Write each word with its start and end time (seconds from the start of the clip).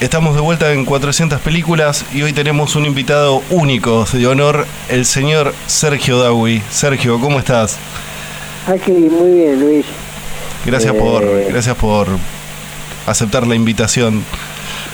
Estamos 0.00 0.36
de 0.36 0.40
vuelta 0.40 0.72
en 0.72 0.84
400 0.84 1.40
películas 1.40 2.04
y 2.14 2.22
hoy 2.22 2.32
tenemos 2.32 2.76
un 2.76 2.86
invitado 2.86 3.42
único 3.50 4.04
de 4.12 4.28
honor, 4.28 4.64
el 4.88 5.04
señor 5.04 5.54
Sergio 5.66 6.20
Dawi. 6.20 6.62
Sergio, 6.70 7.18
¿cómo 7.20 7.40
estás? 7.40 7.76
Aquí, 8.68 8.92
muy 8.92 9.32
bien, 9.32 9.58
Luis. 9.58 9.86
Gracias 10.64 10.94
por 10.94 11.24
Eh, 11.24 11.48
gracias 11.50 11.74
por 11.74 12.06
aceptar 13.08 13.44
la 13.44 13.56
invitación. 13.56 14.22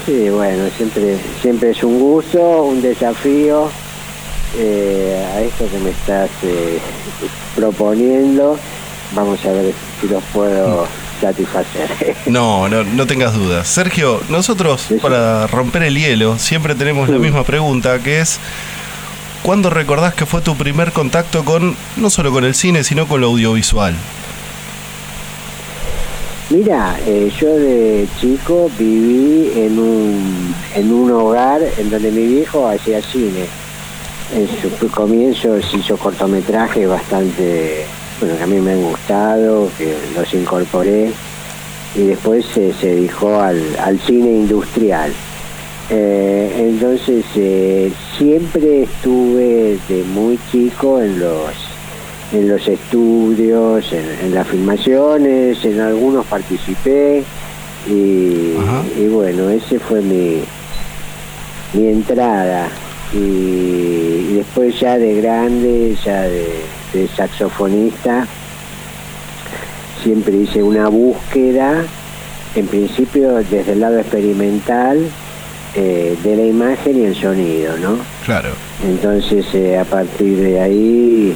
Sí, 0.07 0.31
bueno, 0.31 0.71
siempre, 0.75 1.19
siempre 1.43 1.71
es 1.73 1.85
un 1.85 2.01
gusto, 2.01 2.63
un 2.63 2.81
desafío 2.81 3.69
eh, 4.57 5.23
a 5.35 5.43
esto 5.43 5.69
que 5.71 5.79
me 5.81 5.91
estás 5.91 6.31
eh, 6.45 6.79
proponiendo. 7.55 8.59
Vamos 9.15 9.45
a 9.45 9.53
ver 9.53 9.75
si 10.01 10.09
los 10.09 10.25
puedo 10.33 10.89
satisfacer. 11.25 12.15
No, 12.27 12.69
no, 12.69 12.85
no 12.85 13.07
tengas 13.07 13.35
dudas. 13.35 13.69
Sergio, 13.69 14.21
nosotros 14.29 14.87
para 15.03 15.47
romper 15.47 15.85
el 15.85 15.97
hielo 15.97 16.39
siempre 16.39 16.75
tenemos 16.75 17.09
la 17.09 17.19
misma 17.19 17.45
pregunta, 17.45 17.99
que 17.99 18.21
es 18.21 18.41
¿cuándo 19.43 19.71
recordás 19.71 20.15
que 20.15 20.27
fue 20.27 20.41
tu 20.41 20.57
primer 20.57 20.93
contacto 20.93 21.45
con 21.45 21.77
no 21.97 22.11
solo 22.11 22.33
con 22.33 22.45
el 22.45 22.55
cine, 22.55 22.83
sino 22.83 23.07
con 23.07 23.21
lo 23.21 23.29
audiovisual? 23.29 23.95
Mira, 26.51 26.97
eh, 27.07 27.33
yo 27.41 27.57
de 27.57 28.07
chico 28.21 28.71
viví 28.79 29.53
en 29.57 29.79
un, 29.79 30.55
en 30.75 30.93
un 30.93 31.11
hogar 31.11 31.63
en 31.79 31.91
donde 31.91 32.11
mi 32.11 32.27
viejo 32.27 32.69
hacía 32.69 33.01
cine. 33.03 33.47
En 34.35 34.49
sus 34.79 34.91
comienzos 34.91 35.65
hizo 35.75 35.97
cortometrajes 35.97 36.89
bastante, 36.89 37.87
bueno, 38.21 38.37
que 38.37 38.43
a 38.43 38.47
mí 38.47 38.61
me 38.61 38.73
han 38.73 38.83
gustado, 38.83 39.71
que 39.77 39.95
los 40.15 40.33
incorporé, 40.35 41.13
y 41.95 42.01
después 42.03 42.45
eh, 42.57 42.73
se 42.81 42.89
dedicó 42.89 43.41
al, 43.41 43.63
al 43.79 43.99
cine 44.01 44.31
industrial. 44.31 45.13
Eh, 45.91 46.67
entonces 46.71 47.25
eh, 47.37 47.93
siempre 48.17 48.85
estuve 48.85 49.79
de 49.89 50.03
muy 50.15 50.39
chico 50.51 51.01
en 51.01 51.21
los 51.21 51.53
en 52.33 52.49
los 52.49 52.67
estudios, 52.67 53.93
en, 53.93 54.27
en 54.27 54.35
las 54.35 54.49
filmaciones, 54.49 55.65
en 55.65 55.81
algunos 55.81 56.27
participé. 56.27 57.23
Y, 57.87 58.55
y 58.99 59.09
bueno, 59.13 59.51
ese 59.51 59.79
fue 59.79 60.01
mi, 60.01 60.41
mi 61.75 61.89
entrada. 61.89 62.69
Y 63.13 64.04
después 64.45 64.79
ya 64.79 64.99
de 64.99 65.21
grande, 65.21 65.97
ya 66.05 66.23
de, 66.23 66.47
de 66.93 67.09
saxofonista, 67.09 68.27
siempre 70.03 70.37
hice 70.37 70.63
una 70.63 70.89
búsqueda, 70.89 71.83
en 72.55 72.67
principio 72.67 73.37
desde 73.37 73.73
el 73.73 73.81
lado 73.81 73.99
experimental, 73.99 74.99
eh, 75.77 76.17
de 76.23 76.37
la 76.37 76.45
imagen 76.45 77.01
y 77.01 77.05
el 77.07 77.17
sonido, 77.17 77.77
¿no? 77.79 77.97
Claro. 78.25 78.51
Entonces, 78.85 79.47
eh, 79.55 79.79
a 79.79 79.85
partir 79.85 80.37
de 80.37 80.61
ahí, 80.61 81.35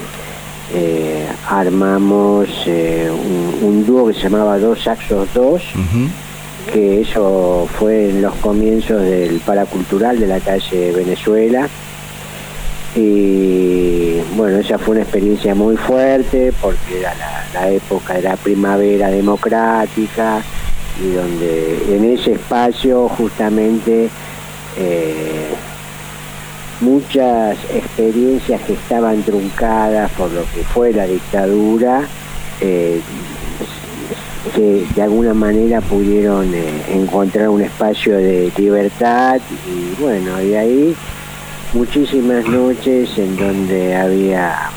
eh, 0.74 1.26
armamos 1.48 2.46
un, 2.66 3.58
un 3.68 3.86
dúo 3.86 4.08
que 4.08 4.14
se 4.14 4.20
llamaba 4.24 4.58
Dos 4.58 4.82
Saxos 4.82 5.28
2, 5.34 5.54
Ujú. 5.54 6.72
que 6.72 7.00
eso 7.00 7.66
fue 7.78 8.10
en 8.10 8.22
los 8.22 8.34
comienzos 8.36 9.02
del 9.02 9.40
paracultural 9.40 10.20
de 10.20 10.26
la 10.26 10.38
calle 10.40 10.92
Venezuela. 10.92 11.68
Y 12.96 14.20
bueno, 14.34 14.58
esa 14.58 14.78
fue 14.78 14.96
una 14.96 15.02
experiencia 15.02 15.54
muy 15.54 15.76
fuerte 15.76 16.52
porque 16.60 17.00
era 17.00 17.14
la, 17.52 17.70
época 17.70 18.14
de 18.14 18.22
la 18.22 18.36
primavera 18.36 19.08
democrática 19.08 20.42
y 21.02 21.12
donde 21.12 21.94
en 21.94 22.04
ese 22.04 22.32
espacio 22.32 23.08
justamente 23.08 24.08
eh, 24.76 25.48
muchas 26.80 27.56
experiencias 27.72 28.62
que 28.62 28.74
estaban 28.74 29.22
truncadas 29.22 30.10
por 30.12 30.30
lo 30.30 30.42
que 30.54 30.62
fue 30.62 30.92
la 30.92 31.06
dictadura, 31.06 32.02
eh, 32.60 33.00
que 34.54 34.86
de 34.94 35.02
alguna 35.02 35.34
manera 35.34 35.80
pudieron 35.80 36.54
eh, 36.54 36.84
encontrar 36.90 37.48
un 37.48 37.60
espacio 37.60 38.16
de 38.16 38.52
libertad 38.56 39.40
y 39.66 40.00
bueno, 40.00 40.36
de 40.38 40.58
ahí 40.58 40.96
muchísimas 41.74 42.46
noches 42.46 43.10
en 43.18 43.36
donde 43.36 43.94
había 43.94 44.70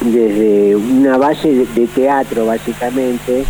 desde 0.00 0.76
una 0.76 1.16
base 1.16 1.48
de- 1.54 1.66
de 1.66 1.86
teatro 1.86 2.46
básicamente, 2.46 3.44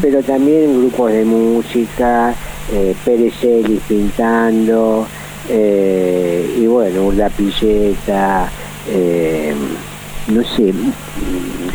pero 0.00 0.22
también 0.22 0.78
grupos 0.78 1.12
de 1.12 1.24
música, 1.24 2.34
eh, 2.72 2.94
Pérez 3.04 3.34
Celis 3.40 3.80
pintando, 3.88 5.06
eh, 5.48 6.56
y 6.58 6.66
bueno, 6.66 7.02
una 7.04 7.24
lapilleta, 7.24 8.48
eh, 8.88 9.52
no 10.28 10.42
sé, 10.44 10.72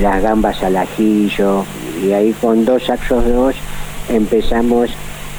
las 0.02 0.22
gambas 0.24 0.64
al 0.64 0.78
ajillo, 0.78 1.64
y 2.04 2.12
ahí 2.12 2.34
con 2.42 2.66
dos 2.66 2.84
saxos 2.86 3.26
dos 3.28 3.56
empezamos 4.10 4.90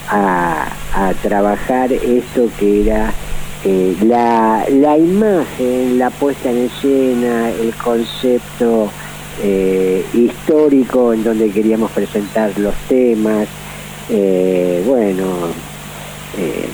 a, 0.09 0.67
a 0.95 1.13
trabajar 1.23 1.93
esto 1.93 2.49
que 2.59 2.83
era 2.83 3.13
eh, 3.69 3.97
la, 4.07 4.65
la 4.71 4.97
imagen, 4.97 5.99
la 5.99 6.11
puesta 6.11 6.51
en 6.51 6.67
escena, 6.67 7.51
el 7.51 7.75
concepto 7.75 8.91
eh, 9.43 10.05
histórico 10.15 11.13
en 11.13 11.25
donde 11.25 11.51
queríamos 11.51 11.91
presentar 11.91 12.57
los 12.59 12.75
temas, 12.89 13.49
eh, 14.09 14.83
bueno, 14.87 15.25
eh, 16.39 16.69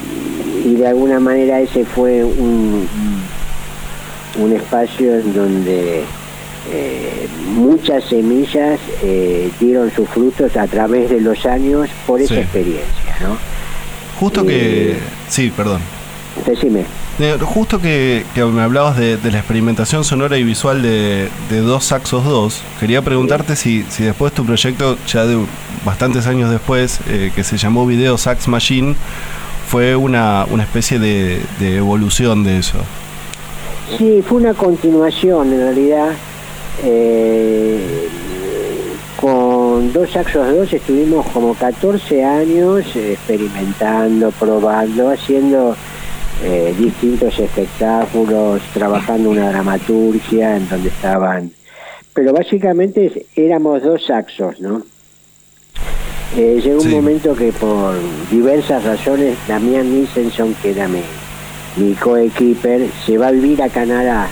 y 0.66 0.74
de 0.74 0.86
alguna 0.86 1.18
manera 1.18 1.60
ese 1.60 1.84
fue 1.86 2.22
un, 2.22 2.86
un 4.38 4.52
espacio 4.52 5.14
en 5.18 5.32
donde 5.32 6.04
eh, 6.72 7.26
muchas 7.54 8.04
semillas 8.04 8.78
eh, 9.02 9.50
dieron 9.58 9.90
sus 9.90 10.08
frutos 10.10 10.56
a 10.56 10.66
través 10.66 11.08
de 11.10 11.20
los 11.20 11.44
años 11.46 11.88
por 12.06 12.20
esa 12.20 12.34
Sí. 12.34 12.40
experiencia, 12.40 13.16
¿no? 13.22 13.36
Justo 14.20 14.44
que... 14.44 14.96
Sí, 15.28 15.50
perdón. 15.56 15.80
Decime. 16.46 16.84
Eh, 17.18 17.36
Justo 17.40 17.80
que, 17.80 18.24
que 18.34 18.44
me 18.44 18.62
hablabas 18.62 18.96
de, 18.96 19.16
de 19.16 19.30
la 19.30 19.38
experimentación 19.38 20.02
sonora 20.02 20.38
y 20.38 20.44
visual 20.44 20.82
de, 20.82 21.28
de 21.50 21.60
Dos 21.60 21.84
Saxos 21.84 22.24
2, 22.24 22.62
quería 22.80 23.02
preguntarte 23.02 23.54
si, 23.54 23.84
si 23.90 24.02
después 24.02 24.32
tu 24.32 24.44
proyecto, 24.44 24.96
ya 25.06 25.26
de 25.26 25.38
bastantes 25.84 26.26
años 26.26 26.50
después, 26.50 27.00
eh, 27.08 27.30
que 27.34 27.44
se 27.44 27.58
llamó 27.58 27.86
Video 27.86 28.16
Sax 28.16 28.48
Machine, 28.48 28.94
fue 29.68 29.94
una, 29.94 30.46
una 30.50 30.62
especie 30.62 30.98
de, 30.98 31.40
de 31.60 31.76
evolución 31.76 32.44
de 32.44 32.58
eso. 32.58 32.78
Sí, 33.98 34.22
fue 34.26 34.38
una 34.38 34.54
continuación 34.54 35.52
en 35.52 35.60
realidad. 35.60 36.12
Eh, 36.82 38.08
con 39.20 39.92
dos 39.92 40.10
saxos 40.10 40.48
dos 40.52 40.72
estuvimos 40.72 41.24
como 41.28 41.54
14 41.54 42.24
años 42.24 42.84
experimentando, 42.96 44.32
probando, 44.32 45.10
haciendo 45.10 45.76
eh, 46.42 46.74
distintos 46.78 47.38
espectáculos, 47.38 48.60
trabajando 48.74 49.30
una 49.30 49.50
dramaturgia 49.50 50.56
en 50.56 50.68
donde 50.68 50.88
estaban... 50.88 51.50
Pero 52.14 52.32
básicamente 52.32 53.26
éramos 53.36 53.82
dos 53.82 54.04
saxos, 54.06 54.60
¿no? 54.60 54.82
Eh, 56.36 56.60
llegó 56.62 56.80
Sí. 56.80 56.88
un 56.88 56.94
momento 56.94 57.34
que 57.34 57.52
por 57.52 57.94
diversas 58.30 58.84
razones 58.84 59.36
Damián 59.48 59.90
Nissenson, 59.92 60.54
que 60.60 60.70
era 60.72 60.88
mi, 60.88 61.02
mi 61.76 61.94
coequiper, 61.94 62.86
se 63.06 63.16
va 63.18 63.28
a 63.28 63.30
vivir 63.30 63.62
a 63.62 63.68
Canadá. 63.68 64.28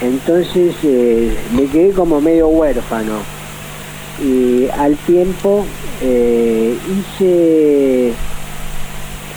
Entonces 0.00 0.74
eh, 0.82 1.34
me 1.54 1.66
quedé 1.66 1.92
como 1.92 2.20
medio 2.20 2.48
huérfano. 2.48 3.18
Y 4.22 4.66
al 4.78 4.96
tiempo 4.96 5.64
hice, 6.02 8.12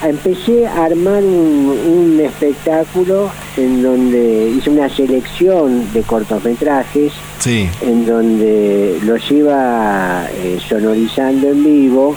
empecé 0.03 0.67
a 0.67 0.85
armar 0.85 1.23
un, 1.23 1.75
un 1.87 2.19
espectáculo 2.19 3.29
en 3.55 3.81
donde 3.81 4.49
hice 4.57 4.69
una 4.69 4.89
selección 4.89 5.91
de 5.93 6.01
cortometrajes 6.03 7.13
Sí, 7.39 7.69
en 7.81 8.05
donde 8.05 8.99
los 9.03 9.31
iba 9.31 10.25
eh, 10.35 10.59
sonorizando 10.67 11.49
en 11.49 11.63
vivo, 11.63 12.15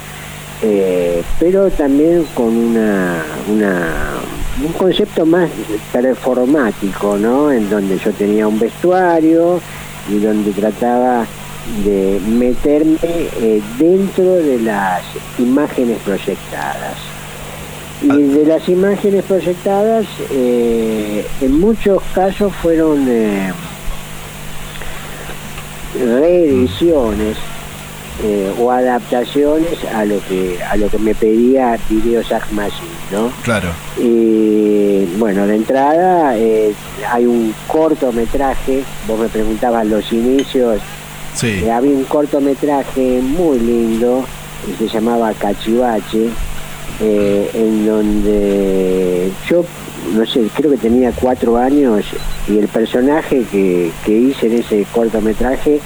eh, 0.63 1.23
pero 1.39 1.71
también 1.71 2.25
con 2.35 2.49
una, 2.57 3.23
una- 3.51 3.95
un 4.65 4.73
concepto 4.75 5.25
más 5.25 5.49
performático, 5.93 7.17
¿no? 7.17 7.51
En 7.53 7.71
donde 7.71 7.97
yo 7.99 8.13
tenía 8.13 8.47
un 8.49 8.59
vestuario 8.59 9.61
y 10.11 10.19
donde 10.19 10.51
trataba 10.53 11.25
de 11.85 12.21
meterme 12.27 12.99
eh, 13.03 13.63
dentro 13.79 14.35
de 14.35 14.59
las 14.61 15.03
imágenes 15.39 15.99
proyectadas. 16.05 16.97
Y 18.03 18.09
de 18.09 18.47
las 18.47 18.67
imágenes 18.69 19.25
proyectadas, 19.25 20.07
eh, 20.31 21.27
en 21.43 21.61
muchos 21.61 22.03
casos 22.15 22.53
fueron 22.63 23.07
eh, 23.09 23.53
reediciones 25.99 27.37
eh, 28.23 28.53
o 28.59 28.71
adaptaciones 28.71 29.83
a 29.95 30.05
lo 30.05 30.21
que 30.29 30.59
a 30.63 30.77
lo 30.77 30.89
que 30.89 30.99
me 30.99 31.15
pedía 31.15 31.79
Video 31.89 32.23
Sax 32.23 32.53
Machine. 32.53 32.89
¿no? 33.13 33.31
Claro. 33.43 33.69
Y 33.99 35.07
bueno, 35.19 35.47
de 35.47 35.57
entrada 35.57 36.37
eh, 36.37 36.75
hay 37.11 37.27
un 37.27 37.55
cortometraje, 37.67 38.83
vos 39.09 39.19
me 39.21 39.29
preguntabas 39.29 39.87
los 39.87 40.11
inicios, 40.13 40.81
Sí. 41.35 41.69
había 41.69 41.93
un 41.93 42.05
cortometraje 42.05 43.21
muy 43.23 43.59
lindo 43.59 44.25
que 44.67 44.77
se 44.87 44.93
llamaba 44.93 45.33
Cachivache, 45.33 46.29
eh, 47.01 47.51
en 47.55 47.87
donde 47.87 49.33
yo, 49.49 49.65
no 50.15 50.27
sé, 50.27 50.47
creo 50.55 50.71
que 50.73 50.77
tenía 50.77 51.13
cuatro 51.13 51.57
años 51.57 52.05
y 52.49 52.59
el 52.59 52.69
personaje 52.69 53.45
que, 53.51 53.91
que 54.05 54.13
hice 54.13 54.47
en 54.47 54.53
ese 54.55 54.87
cortometraje 54.93 55.81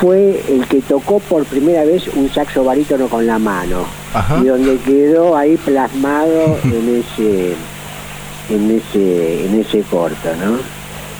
fue 0.00 0.42
el 0.48 0.66
que 0.66 0.80
tocó 0.82 1.20
por 1.20 1.44
primera 1.44 1.84
vez 1.84 2.08
un 2.14 2.28
saxo 2.28 2.64
barítono 2.64 3.08
con 3.08 3.26
la 3.26 3.38
mano 3.38 3.84
Ajá. 4.12 4.38
y 4.42 4.46
donde 4.46 4.76
quedó 4.78 5.36
ahí 5.36 5.56
plasmado 5.56 6.58
en 6.64 7.02
ese 7.02 7.54
en 8.50 8.70
ese 8.70 9.46
en 9.46 9.60
ese 9.60 9.80
corto, 9.82 10.28
¿no? 10.44 10.58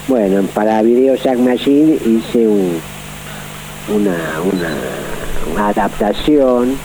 Bueno, 0.07 0.43
para 0.53 0.83
Video 0.83 1.17
Sack 1.17 1.39
Machine 1.39 1.95
hice 2.05 2.47
un, 2.47 2.79
una, 3.89 4.17
una, 4.43 4.75
una 5.53 5.69
adaptación 5.69 6.77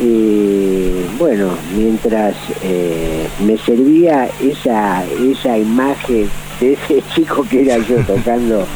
y 0.00 0.90
bueno, 1.18 1.50
mientras 1.74 2.34
eh, 2.62 3.26
me 3.46 3.56
servía 3.58 4.28
esa, 4.42 5.04
esa 5.04 5.56
imagen 5.58 6.28
de 6.60 6.72
ese 6.74 7.02
chico 7.14 7.44
que 7.48 7.62
era 7.62 7.78
yo 7.78 7.96
tocando 8.06 8.66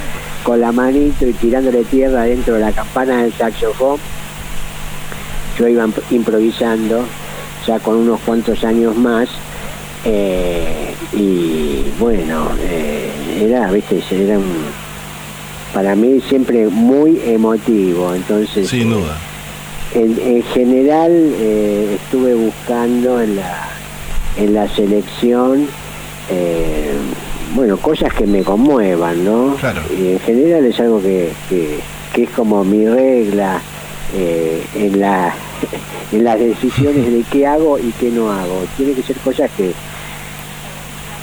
con 0.44 0.61
la 0.61 0.72
manito 0.72 1.26
y 1.26 1.32
tirándole 1.34 1.84
tierra 1.84 2.22
dentro 2.22 2.55
de 2.55 2.61
la 2.61 2.72
campana 2.72 3.22
del 3.22 3.32
saxofón, 3.34 3.99
yo 5.58 5.69
iba 5.69 5.84
imp- 5.87 6.02
improvisando 6.11 7.05
ya 7.66 7.78
con 7.78 7.96
unos 7.96 8.19
cuantos 8.20 8.64
años 8.64 8.96
más 8.96 9.28
eh, 10.06 10.94
y 11.12 11.84
bueno, 11.99 12.49
eh, 12.62 13.11
era, 13.46 13.70
viste, 13.70 14.02
era 14.11 14.38
un, 14.38 14.44
para 15.75 15.94
mí 15.94 16.23
siempre 16.26 16.66
muy 16.69 17.20
emotivo, 17.26 18.14
entonces 18.14 18.69
Sin 18.70 18.88
duda. 18.90 19.19
En, 19.94 20.19
en 20.20 20.42
general 20.42 21.10
eh, 21.12 21.98
estuve 22.02 22.34
buscando 22.34 23.20
en 23.20 23.37
la 23.37 23.69
en 24.37 24.54
la 24.54 24.69
selección 24.69 25.66
eh, 26.31 26.92
bueno 27.54 27.76
cosas 27.78 28.12
que 28.14 28.26
me 28.26 28.42
conmuevan 28.44 29.25
no 29.25 29.56
Claro. 29.58 29.82
y 29.98 30.12
en 30.12 30.20
general 30.20 30.64
es 30.66 30.78
algo 30.78 31.00
que, 31.02 31.32
que, 31.48 31.81
que 32.14 32.22
es 32.25 32.31
como 32.31 32.62
mi 32.64 32.87
regla 32.87 33.60
eh, 34.14 34.64
en 34.75 35.00
la 35.00 35.34
en 36.12 36.25
las 36.25 36.38
decisiones 36.38 37.12
de 37.12 37.25
qué 37.31 37.46
hago 37.46 37.78
y 37.78 37.92
qué 37.98 38.10
no 38.10 38.31
hago 38.31 38.62
tiene 38.76 38.92
que 38.92 39.02
ser 39.02 39.16
cosas 39.16 39.50
que 39.56 39.72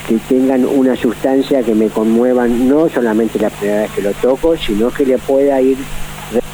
que 0.08 0.16
tengan 0.30 0.66
una 0.66 0.96
sustancia 0.96 1.64
que 1.64 1.74
me 1.76 1.88
conmuevan 1.90 2.68
no 2.70 2.88
solamente 2.90 3.40
la 3.40 3.50
primera 3.50 3.82
vez 3.82 3.92
que 3.92 4.02
lo 4.02 4.12
toco 4.14 4.56
sino 4.58 4.90
que 4.90 5.06
le 5.06 5.18
pueda 5.18 5.60
ir 5.62 5.78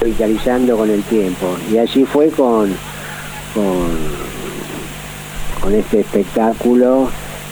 revitalizando 0.03 0.75
con 0.77 0.89
el 0.89 1.01
tiempo. 1.03 1.55
Y 1.71 1.77
así 1.77 2.03
fue 2.05 2.27
con, 2.29 2.69
con, 3.53 3.87
con 5.61 5.73
este 5.73 6.01
espectáculo 6.01 7.09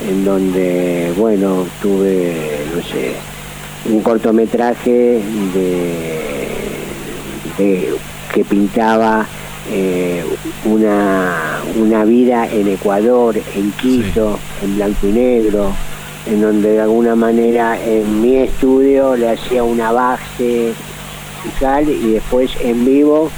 en 0.07 0.25
donde, 0.25 1.13
bueno, 1.18 1.65
tuve, 1.81 2.65
no 2.75 2.81
sé, 2.81 3.13
un 3.89 4.01
cortometraje 4.01 5.21
de, 5.53 6.00
de- 7.57 7.94
que 8.33 8.45
pintaba 8.45 9.25
eh, 9.71 10.24
una, 10.65 11.59
una 11.77 12.06
vida 12.06 12.47
en 12.50 12.68
Ecuador, 12.69 13.36
en 13.56 13.71
Quito, 13.74 14.39
en 14.63 14.75
blanco 14.75 15.07
y 15.07 15.12
negro, 15.12 15.71
en 16.27 16.42
donde 16.42 16.71
de 16.71 16.81
alguna 16.81 17.15
manera 17.15 17.77
en 17.83 18.21
mi 18.21 18.38
estudio 18.38 19.15
le 19.18 19.31
hacía 19.31 19.63
una 19.63 19.92
base 19.92 20.74
musical 21.43 21.89
y 21.89 22.13
después 22.13 22.51
en 22.61 22.85
vivo 22.85 23.29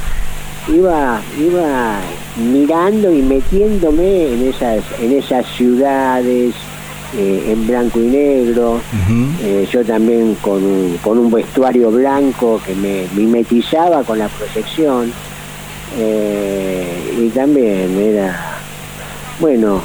iba 0.68 1.22
iba 1.38 2.00
mirando 2.38 3.12
y 3.12 3.22
metiéndome 3.22 4.34
en 4.34 4.48
esas 4.48 4.84
en 5.02 5.14
esas 5.14 5.46
ciudades 5.56 6.54
eh, 7.16 7.52
en 7.52 7.68
blanco 7.68 8.00
y 8.00 8.08
negro. 8.08 8.82
Eh, 9.44 9.68
yo 9.72 9.86
también 9.86 10.36
con 10.42 10.64
un, 10.64 10.98
con 10.98 11.20
un 11.20 11.30
vestuario 11.30 11.92
blanco 11.92 12.60
que 12.66 12.74
me 12.74 13.08
mimetizaba 13.14 14.04
con 14.04 14.18
la 14.18 14.28
proyección. 14.30 15.14
Eh, 15.96 17.20
y 17.22 17.30
también 17.30 17.96
era 18.00 18.58
bueno 19.40 19.80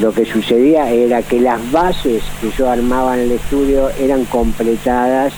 lo 0.00 0.12
que 0.12 0.24
sucedía 0.24 0.88
era 0.90 1.22
que 1.22 1.40
las 1.40 1.58
bases 1.72 2.22
que 2.40 2.50
yo 2.56 2.70
armaba 2.70 3.14
en 3.16 3.24
el 3.24 3.32
estudio 3.32 3.90
eran 3.98 4.24
completadas 4.26 5.32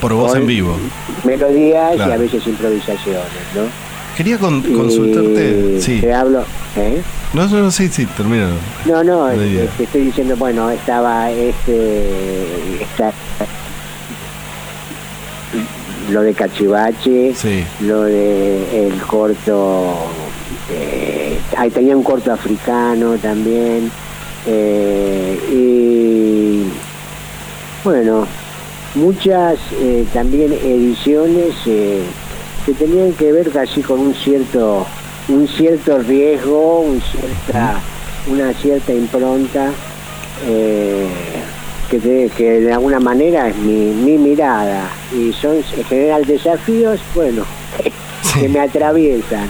Por 0.00 0.12
voz 0.14 0.34
en 0.36 0.46
vivo. 0.46 0.76
melodías 1.24 1.96
y 1.96 2.00
a 2.00 2.16
veces 2.16 2.46
improvisaciones 2.46 3.20
¿no? 3.54 3.62
Quería 4.16 4.38
con- 4.38 4.58
Y 4.66 4.72
consultarte. 4.74 5.80
Sí. 5.80 6.00
te 6.00 6.12
hablo 6.12 6.44
¿eh? 6.76 7.00
No, 7.32 7.46
no, 7.46 7.60
no, 7.62 7.70
sí, 7.70 7.88
sí, 7.88 8.06
termina. 8.16 8.48
No, 8.86 9.04
no, 9.04 9.28
te 9.28 9.84
estoy 9.84 10.02
diciendo, 10.06 10.36
bueno, 10.36 10.68
estaba 10.70 11.30
este, 11.30 12.82
esta, 12.82 13.12
lo 16.10 16.22
de 16.22 16.34
Cachivache, 16.34 17.34
Sí. 17.34 17.64
lo 17.82 18.02
de 18.02 18.88
el 18.88 19.00
corto, 19.02 19.94
eh, 20.72 21.38
ahí 21.56 21.70
tenía 21.70 21.96
un 21.96 22.02
corto 22.02 22.32
africano 22.32 23.16
también, 23.18 23.90
eh, 24.46 25.38
y 25.52 26.64
bueno, 27.84 28.26
muchas 28.94 29.58
eh, 29.80 30.04
también 30.12 30.52
ediciones 30.52 31.54
eh, 31.66 32.02
que 32.66 32.72
tenían 32.74 33.12
que 33.12 33.32
ver 33.32 33.50
casi 33.50 33.82
con 33.82 34.00
un 34.00 34.14
cierto 34.14 34.86
un 35.28 35.46
cierto 35.46 35.98
riesgo, 35.98 36.84
una 38.26 38.52
cierta 38.54 38.92
impronta 38.92 39.70
eh, 40.48 41.06
que, 41.88 41.98
te- 41.98 42.30
que 42.36 42.60
de 42.60 42.72
alguna 42.72 42.98
manera 43.00 43.48
es 43.48 43.56
mi, 43.56 43.92
mi 43.92 44.18
mirada 44.18 44.88
y 45.16 45.32
son 45.32 45.56
en 45.76 45.84
general 45.84 46.24
desafíos, 46.24 47.00
bueno, 47.14 47.44
que 48.40 48.48
me 48.48 48.60
atraviesan. 48.60 49.48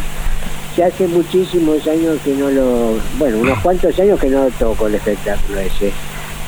Ya 0.76 0.86
hace 0.86 1.06
muchísimos 1.08 1.86
años 1.88 2.18
que 2.24 2.32
no 2.34 2.50
lo, 2.50 2.98
bueno, 3.18 3.38
unos 3.38 3.58
cuantos 3.60 3.98
años 3.98 4.20
que 4.20 4.28
no 4.28 4.46
toco 4.58 4.86
el 4.86 4.94
espectáculo 4.94 5.58
ese, 5.60 5.92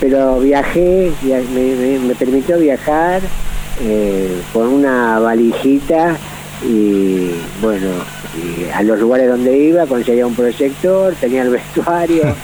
pero 0.01 0.41
viajé, 0.41 1.13
via- 1.23 1.43
me, 1.55 2.15
permitió 2.15 2.59
viajar 2.59 3.21
eh, 3.81 4.41
con 4.53 4.69
una 4.69 5.19
valijita 5.19 6.17
y 6.69 7.31
bueno, 7.61 7.89
a 8.75 8.83
los 8.83 8.99
lugares 9.01 9.29
donde 9.29 9.57
iba 9.59 9.87
conseguía 9.87 10.27
un 10.27 10.35
proyector, 10.35 11.15
tenía 11.21 11.43
el 11.43 11.51
vestuario, 11.59 12.35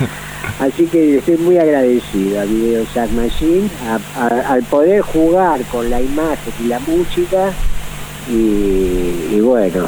así 0.61 0.87
que 0.87 1.19
estoy 1.19 1.37
muy 1.37 1.59
agradecido 1.59 2.40
a 2.40 2.45
Video 2.45 2.85
Sack 2.93 3.11
Machine, 3.12 3.69
al 4.49 4.62
poder 4.64 5.02
jugar 5.02 5.61
con 5.71 5.88
la 5.88 6.00
imagen 6.00 6.52
y 6.64 6.69
la 6.69 6.81
música 6.81 7.52
y 8.31 9.40
bueno, 9.40 9.87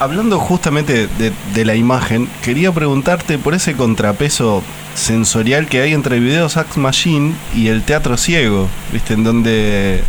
Hablando 0.00 0.38
justamente 0.38 1.08
de, 1.08 1.64
la 1.64 1.74
imagen, 1.74 2.28
quería 2.44 2.70
preguntarte 2.70 3.36
por 3.36 3.54
ese 3.54 3.74
contrapeso 3.74 4.62
sensorial 4.94 5.66
que 5.66 5.80
hay 5.80 5.92
entre 5.92 6.16
el 6.18 6.22
video 6.22 6.48
Sax 6.48 6.76
Machine 6.76 7.34
y 7.52 7.66
el 7.66 7.82
teatro 7.82 8.16
ciego, 8.16 8.68
¿viste? 8.92 9.14
En 9.14 9.24
donde, 9.24 10.02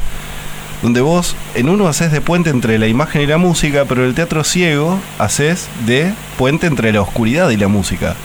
donde 0.84 1.02
vos 1.02 1.36
en 1.56 1.70
uno 1.70 1.88
haces 1.88 2.12
de 2.12 2.22
puente 2.22 2.52
entre 2.52 2.78
la 2.78 2.86
imagen 2.86 3.24
y 3.24 3.26
la 3.26 3.40
música, 3.40 3.86
pero 3.86 4.06
el 4.06 4.14
teatro 4.14 4.44
ciego 4.44 5.00
haces 5.18 5.68
de 5.88 6.14
puente 6.38 6.68
entre 6.68 6.94
la 6.94 7.02
oscuridad 7.02 7.50
y 7.50 7.58
la 7.58 7.68
música. 7.68 8.16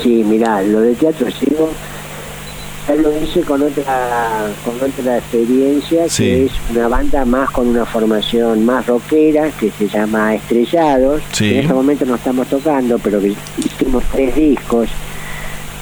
Sí, 0.00 0.22
mirá, 0.24 0.62
lo 0.62 0.80
de 0.80 0.94
teatro 0.94 1.28
ciego 1.28 1.72
ya 2.88 2.94
lo 2.94 3.22
hice 3.22 3.42
con 3.42 3.62
otra 3.62 4.46
con 4.64 4.74
otra 4.76 5.18
experiencia 5.18 6.08
Sí. 6.08 6.24
que 6.24 6.44
es 6.46 6.52
una 6.70 6.88
banda 6.88 7.24
más 7.24 7.50
con 7.50 7.68
una 7.68 7.84
formación 7.84 8.64
más 8.64 8.86
rockera 8.86 9.50
que 9.50 9.70
se 9.70 9.88
llama 9.88 10.34
Estrellados. 10.34 11.22
Sí. 11.32 11.54
En 11.54 11.60
este 11.60 11.74
momento 11.74 12.06
no 12.06 12.14
estamos 12.14 12.46
tocando, 12.48 12.98
pero 12.98 13.20
hicimos 13.24 14.02
tres 14.12 14.34
discos. 14.34 14.88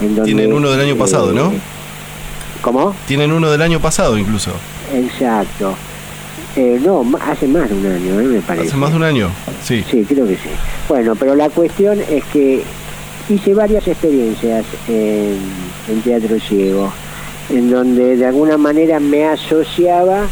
En 0.00 0.14
donde, 0.14 0.24
Tienen 0.24 0.52
uno 0.52 0.70
del 0.70 0.80
año 0.80 0.96
pasado, 0.96 1.32
¿no? 1.32 1.52
¿Cómo? 2.60 2.94
Tienen 3.06 3.32
uno 3.32 3.50
del 3.50 3.62
año 3.62 3.80
pasado 3.80 4.18
incluso. 4.18 4.50
Exacto. 4.92 5.74
Eh, 6.56 6.80
no, 6.82 7.04
hace 7.20 7.46
más 7.46 7.68
de 7.68 7.74
un 7.76 7.86
año, 7.86 8.20
¿eh? 8.20 8.24
me 8.24 8.40
parece. 8.40 8.68
Hace 8.68 8.76
más 8.76 8.90
de 8.90 8.96
un 8.96 9.02
año. 9.04 9.30
Sí. 9.62 9.84
Sí, 9.90 10.04
creo 10.08 10.26
que 10.26 10.34
sí. 10.34 10.48
Bueno, 10.88 11.14
pero 11.14 11.34
la 11.34 11.50
cuestión 11.50 12.00
es 12.10 12.24
que 12.32 12.62
hice 13.28 13.54
varias 13.54 13.86
experiencias 13.86 14.64
en, 14.88 15.38
en 15.88 16.02
teatro 16.02 16.38
ciego, 16.40 16.92
en 17.50 17.70
donde 17.70 18.16
de 18.16 18.26
alguna 18.26 18.56
manera 18.56 19.00
me 19.00 19.24
asociaba 19.24 20.26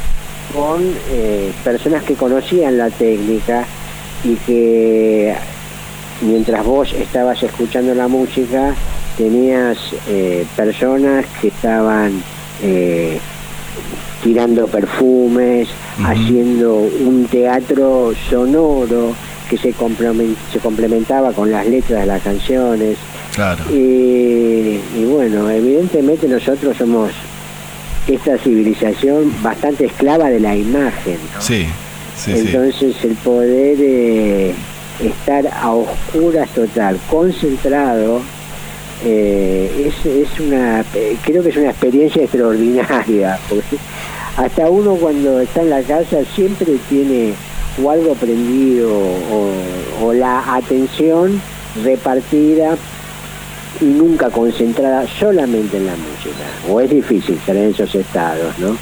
con 0.55 0.83
eh, 1.11 1.53
personas 1.63 2.03
que 2.05 2.15
conocían 2.15 2.79
la 2.79 2.91
técnica 2.91 3.65
y 4.25 4.35
que 4.37 5.35
mientras 6.21 6.65
vos 6.65 6.93
estabas 6.93 7.43
escuchando 7.43 7.95
la 7.95 8.09
música, 8.09 8.75
tenías 9.17 9.79
eh, 10.09 10.47
personas 10.57 11.27
que 11.41 11.49
estaban 11.49 12.23
eh, 12.63 13.19
tirando 14.23 14.67
perfumes, 14.67 15.69
haciendo 16.03 16.77
un 16.77 17.27
teatro 17.31 18.13
sonoro 18.31 19.15
que 19.49 19.59
se, 19.59 19.75
se 20.53 20.59
complementaba 20.61 21.33
con 21.33 21.51
las 21.51 21.67
letras 21.67 22.01
de 22.01 22.07
las 22.07 22.23
canciones. 22.23 22.97
Y, 23.71 25.05
bueno, 25.05 25.51
evidentemente 25.51 26.29
nosotros 26.29 26.77
somos 26.77 27.11
esta 28.07 28.39
civilización 28.39 29.35
bastante 29.43 29.87
esclava 29.87 30.31
de 30.31 30.41
la 30.41 30.55
imagen. 30.55 31.19
Sí, 31.41 31.67
Entonces 32.27 32.95
el 33.03 33.15
poder 33.17 33.79
eh, 33.81 34.55
estar 35.03 35.47
a 35.49 35.73
oscuras 35.73 36.49
total, 36.51 36.99
concentrado, 37.11 38.23
eh, 39.05 39.89
es, 39.89 40.07
es, 40.07 40.41
una, 40.41 40.85
creo 41.25 41.43
que 41.43 41.49
es 41.49 41.57
una 41.57 41.71
experiencia 41.71 42.23
extraordinaria, 42.23 43.39
porque 43.49 43.79
hasta 44.37 44.69
uno 44.69 44.95
cuando 44.95 45.41
está 45.41 45.63
en 45.63 45.71
la 45.71 45.83
casa 45.83 46.19
siempre 46.35 46.77
tiene 46.89 47.35
o 47.83 47.91
algo 47.91 48.15
prendido 48.15 48.91
o, 48.93 50.07
o 50.07 50.13
la 50.13 50.55
atención 50.55 51.41
repartida 51.83 52.77
y 53.81 53.87
nunca 53.87 54.31
concentrada 54.31 55.07
solamente 55.19 55.77
en 55.77 55.87
la 55.87 55.97
música. 55.97 56.45
O 56.69 56.81
es 56.81 56.91
difícil 56.91 57.37
estar 57.37 57.57
en 57.57 57.71
esos 57.71 57.95
estados, 57.95 58.59
¿no? 58.59 58.77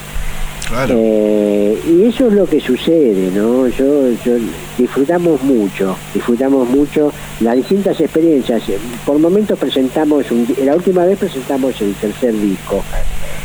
Eh, 0.89 1.79
y 1.87 2.05
eso 2.05 2.29
es 2.29 2.33
lo 2.33 2.47
que 2.47 2.61
sucede, 2.61 3.31
¿no? 3.35 3.69
Yo, 3.69 4.11
yo 4.25 4.33
disfrutamos 4.79 5.43
mucho, 5.43 5.97
disfrutamos 6.15 6.69
mucho 6.69 7.13
las 7.41 7.57
distintas 7.57 8.01
experiencias. 8.01 8.63
Por 9.05 9.19
momentos 9.19 9.59
presentamos, 9.59 10.25
la 10.63 10.75
última 10.75 11.05
vez 11.05 11.19
presentamos 11.19 11.81
el 11.83 11.95
tercer 11.95 12.33
disco, 12.41 12.83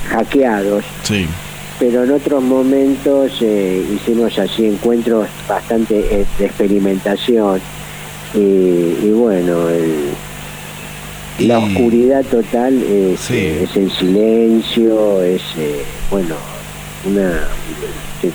Hackeados. 0.10 0.86
Sí. 1.04 1.28
Pero 1.80 2.06
en 2.06 2.12
otros 2.12 2.42
momentos 2.42 3.34
eh, 3.42 3.86
hicimos 3.94 4.40
así 4.40 4.66
encuentros 4.66 5.28
bastante 5.48 6.22
eh, 6.22 6.26
de 6.40 6.46
experimentación. 6.46 7.60
Y, 8.34 9.10
bueno, 9.12 9.68
la 11.40 11.60
oscuridad 11.60 12.24
total 12.26 12.82
es, 12.84 13.30
es 13.30 13.76
el 13.76 13.92
silencio, 13.92 15.22
es, 15.22 15.42
bueno, 16.10 16.36
una 17.06 17.48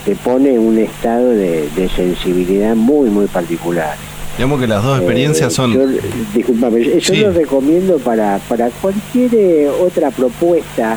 te, 0.05 0.17
pone 0.17 0.55
en 0.55 0.61
un 0.61 0.79
estado 0.79 1.31
de, 1.31 1.91
sensibilidad 1.95 2.75
muy 2.75 3.11
muy 3.11 3.27
particular. 3.27 3.97
Digamos 4.37 4.61
que 4.61 4.67
las 4.67 4.83
dos 4.83 4.99
experiencias 4.99 5.53
eh, 5.53 5.55
son... 5.55 5.73
Yo, 5.75 5.87
disculpame, 6.35 7.01
yo 7.01 7.15
lo 7.15 7.33
recomiendo 7.33 7.99
para, 7.99 8.39
para 8.49 8.71
cualquier 8.71 9.35
eh, 9.35 9.69
otra 9.69 10.11
propuesta, 10.11 10.97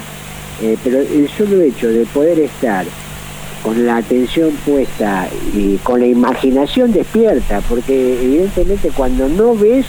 eh, 0.62 0.78
pero 0.84 1.00
el 1.00 1.30
solo 1.38 1.62
hecho 1.62 1.90
de 1.90 2.06
poder 2.06 2.40
estar 2.40 2.86
con 3.62 3.86
la 3.86 3.98
atención 3.98 4.52
puesta 4.66 5.28
y 5.54 5.78
con 5.78 6.00
la 6.00 6.08
imaginación 6.08 6.94
despierta, 6.94 7.62
porque 7.68 8.24
evidentemente 8.24 8.92
cuando 8.96 9.28
no 9.28 9.56
ves, 9.56 9.86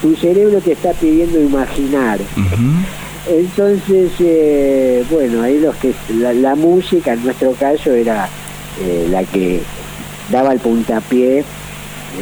tu 0.00 0.16
cerebro 0.16 0.60
te 0.60 0.72
está 0.72 0.92
pidiendo 0.92 1.40
imaginar. 1.40 2.18
Entonces, 3.28 4.12
eh, 4.20 5.04
bueno, 5.10 5.42
ahí 5.42 5.58
los 5.58 5.74
que 5.76 5.92
la, 6.14 6.54
música 6.54 7.14
en 7.14 7.24
nuestro 7.24 7.52
caso 7.52 7.90
era 7.90 8.28
eh, 8.80 9.08
la 9.10 9.24
que 9.24 9.62
daba 10.30 10.52
el 10.52 10.60
puntapié 10.60 11.44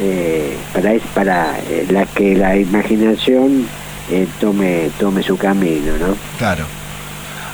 eh, 0.01 0.57
para 0.73 0.93
para 1.13 1.57
la 1.91 2.05
que 2.07 2.35
la 2.35 2.57
imaginación 2.57 3.67
tome 4.39 4.89
tome 4.99 5.21
su 5.21 5.37
camino, 5.37 5.93
¿no? 5.99 6.15
Claro. 6.39 6.65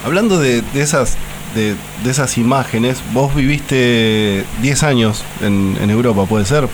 Hablando 0.06 0.40
de, 0.40 0.64
esas 0.74 1.18
de, 1.54 1.76
esas 2.10 2.38
imágenes, 2.38 3.02
vos 3.14 3.36
viviste 3.36 4.46
10 4.62 4.84
años 4.84 5.24
en, 5.42 5.78
en 5.80 5.90
Europa, 5.90 6.26
¿puede 6.26 6.46
ser? 6.46 6.68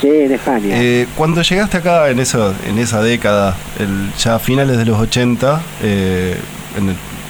Sí, 0.00 0.08
en 0.08 0.32
España. 0.32 0.68
Eh, 0.72 1.06
cuando 1.16 1.42
llegaste 1.42 1.78
acá 1.78 2.10
en 2.10 2.18
esa, 2.18 2.52
en 2.68 2.78
esa 2.78 3.00
década, 3.00 3.56
el, 3.78 4.12
ya 4.18 4.36
a 4.36 4.38
finales 4.38 4.76
de 4.76 4.84
los 4.84 4.98
80, 4.98 5.60
eh, 5.82 6.36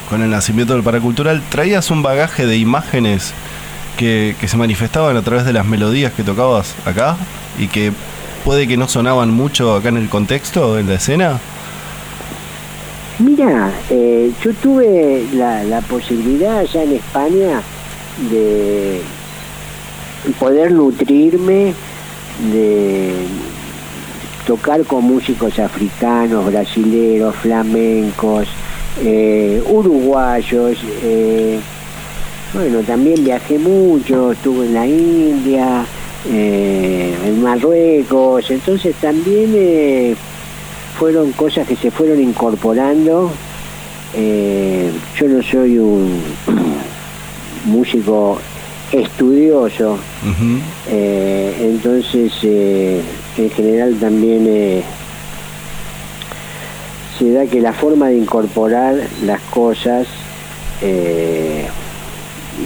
con 0.09 0.23
el 0.23 0.31
nacimiento 0.31 0.75
del 0.75 0.83
paracultural, 0.83 1.43
¿traías 1.49 1.91
un 1.91 2.03
bagaje 2.03 2.47
de 2.47 2.57
imágenes 2.57 3.33
que, 3.97 4.35
se 4.47 4.57
manifestaban 4.57 5.17
a 5.17 5.23
través 5.23 5.45
de 5.45 5.53
las 5.53 5.65
melodías 5.65 6.13
que 6.13 6.23
tocabas 6.23 6.75
acá 6.85 7.17
y 7.59 7.69
que 7.69 7.93
puede 8.45 8.67
que 8.67 8.77
no 8.77 8.89
sonaban 8.89 9.31
mucho 9.31 9.75
acá 9.75 9.89
en 9.89 9.97
el 9.97 10.09
contexto, 10.09 10.79
en 10.79 10.89
la 10.89 10.95
escena? 10.95 11.39
Mira, 13.19 13.71
eh, 13.91 14.31
yo 14.45 14.53
tuve 14.55 15.25
la, 15.33 15.65
la 15.65 15.81
posibilidad 15.81 16.59
allá 16.59 16.83
en 16.83 16.97
España 16.97 17.63
de 18.31 19.01
poder 20.39 20.73
nutrirme 20.73 21.75
de 22.53 23.27
tocar 24.47 24.85
con 24.85 25.05
músicos 25.05 25.59
africanos, 25.59 26.47
brasileros, 26.47 27.35
flamencos, 27.37 28.49
eh, 29.03 29.63
uruguayos. 29.67 30.79
Eh, 31.03 31.59
bueno, 32.55 32.81
también 32.81 33.25
viajé 33.25 33.59
mucho, 33.59 34.33
estuve 34.33 34.67
en 34.67 34.75
la 34.75 34.87
India, 34.87 35.85
eh, 36.31 37.15
en 37.27 37.43
Marruecos, 37.43 38.51
entonces 38.51 38.95
también 38.97 40.17
fueron 40.99 41.33
cosas 41.33 41.67
que 41.67 41.77
se 41.77 41.91
fueron 41.91 42.21
incorporando. 42.21 43.31
yo 44.15 45.29
no 45.29 45.43
soy 45.43 45.79
un 45.79 46.23
músico 47.67 48.39
estudioso, 48.93 49.99
eh, 50.89 51.57
entonces 51.61 52.33
eh, 52.43 53.03
en 53.37 53.51
general 53.51 53.97
también 53.99 54.47
eh, 54.49 54.83
se 57.19 57.33
da 57.33 57.47
que 57.47 57.61
la 57.61 57.73
forma 57.73 58.09
de 58.09 58.19
incorporar 58.19 58.95
las 59.25 59.41
cosas, 59.43 60.07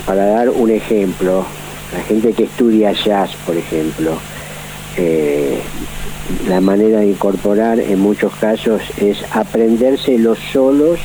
para 0.04 0.26
dar 0.26 0.50
un 0.50 0.70
ejemplo, 0.70 1.44
la 1.92 2.02
gente 2.04 2.32
que 2.32 2.44
estudia 2.44 2.92
jazz, 2.92 3.30
por 3.46 3.56
ejemplo, 3.56 4.18
la 6.48 6.60
manera 6.60 7.00
de 7.00 7.08
incorporar 7.10 7.78
en 7.78 8.00
muchos 8.00 8.34
casos 8.34 8.82
es 8.98 9.18
aprenderse 9.32 10.18
los 10.18 10.38
solos 10.52 10.98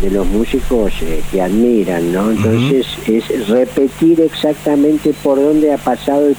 de 0.00 0.10
los 0.10 0.26
músicos 0.26 0.92
eh, 1.02 1.22
que 1.30 1.42
admiran, 1.42 2.12
¿no? 2.12 2.30
Entonces 2.30 2.86
es 3.06 3.48
repetir 3.48 4.20
exactamente 4.20 5.12
por 5.22 5.38
dónde 5.38 5.72
ha 5.72 5.78
pasado 5.78 6.28
el 6.28 6.36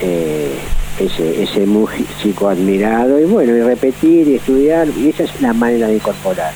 eh, 0.00 0.50
ese, 0.98 1.42
ese 1.42 1.66
músico 1.66 2.48
admirado 2.48 3.20
y 3.20 3.24
bueno, 3.24 3.56
y 3.56 3.62
repetir 3.62 4.28
y 4.28 4.36
estudiar, 4.36 4.88
y 4.96 5.08
esa 5.08 5.24
es 5.24 5.40
la 5.40 5.52
manera 5.52 5.88
de 5.88 5.96
incorporar. 5.96 6.52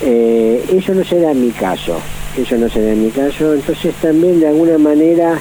Eh, 0.00 0.64
eso 0.72 0.94
no 0.94 1.04
será 1.04 1.30
en 1.30 1.46
mi 1.46 1.50
caso, 1.52 1.98
eso 2.36 2.56
no 2.56 2.68
será 2.68 2.92
en 2.92 3.04
mi 3.04 3.10
caso, 3.10 3.54
entonces 3.54 3.94
también 3.96 4.40
de 4.40 4.48
alguna 4.48 4.78
manera 4.78 5.38